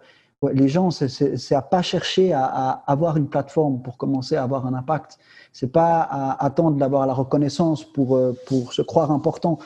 [0.52, 4.74] les gens, c'est à pas chercher à, avoir une plateforme pour commencer à avoir un
[4.74, 5.18] impact.
[5.52, 9.58] C'est pas à attendre d'avoir la reconnaissance pour euh, pour se croire important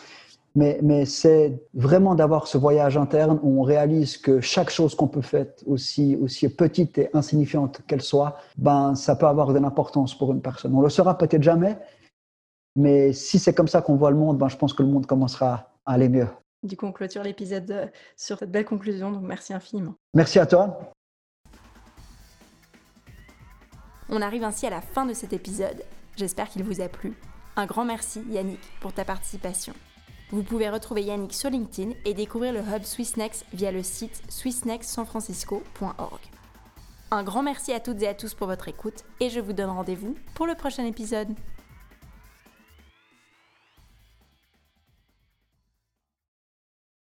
[0.55, 5.09] mais, mais c'est vraiment d'avoir ce voyage interne où on réalise que chaque chose qu'on
[5.09, 10.17] peut faire, aussi, aussi petite et insignifiante qu'elle soit, ben, ça peut avoir de l'importance
[10.17, 10.75] pour une personne.
[10.75, 11.79] On le saura peut-être jamais,
[12.77, 15.07] mais si c'est comme ça qu'on voit le monde, ben, je pense que le monde
[15.07, 16.29] commencera à aller mieux.
[16.63, 17.87] Du coup, on clôture l'épisode euh,
[18.17, 19.95] sur cette belle conclusion, donc merci infiniment.
[20.15, 20.93] Merci à toi.
[24.09, 25.83] On arrive ainsi à la fin de cet épisode.
[26.17, 27.17] J'espère qu'il vous a plu.
[27.57, 29.73] Un grand merci Yannick pour ta participation.
[30.33, 36.21] Vous pouvez retrouver Yannick sur LinkedIn et découvrir le hub Swissnex via le site swissnexsanfrancisco.org.
[37.11, 39.69] Un grand merci à toutes et à tous pour votre écoute et je vous donne
[39.69, 41.29] rendez-vous pour le prochain épisode.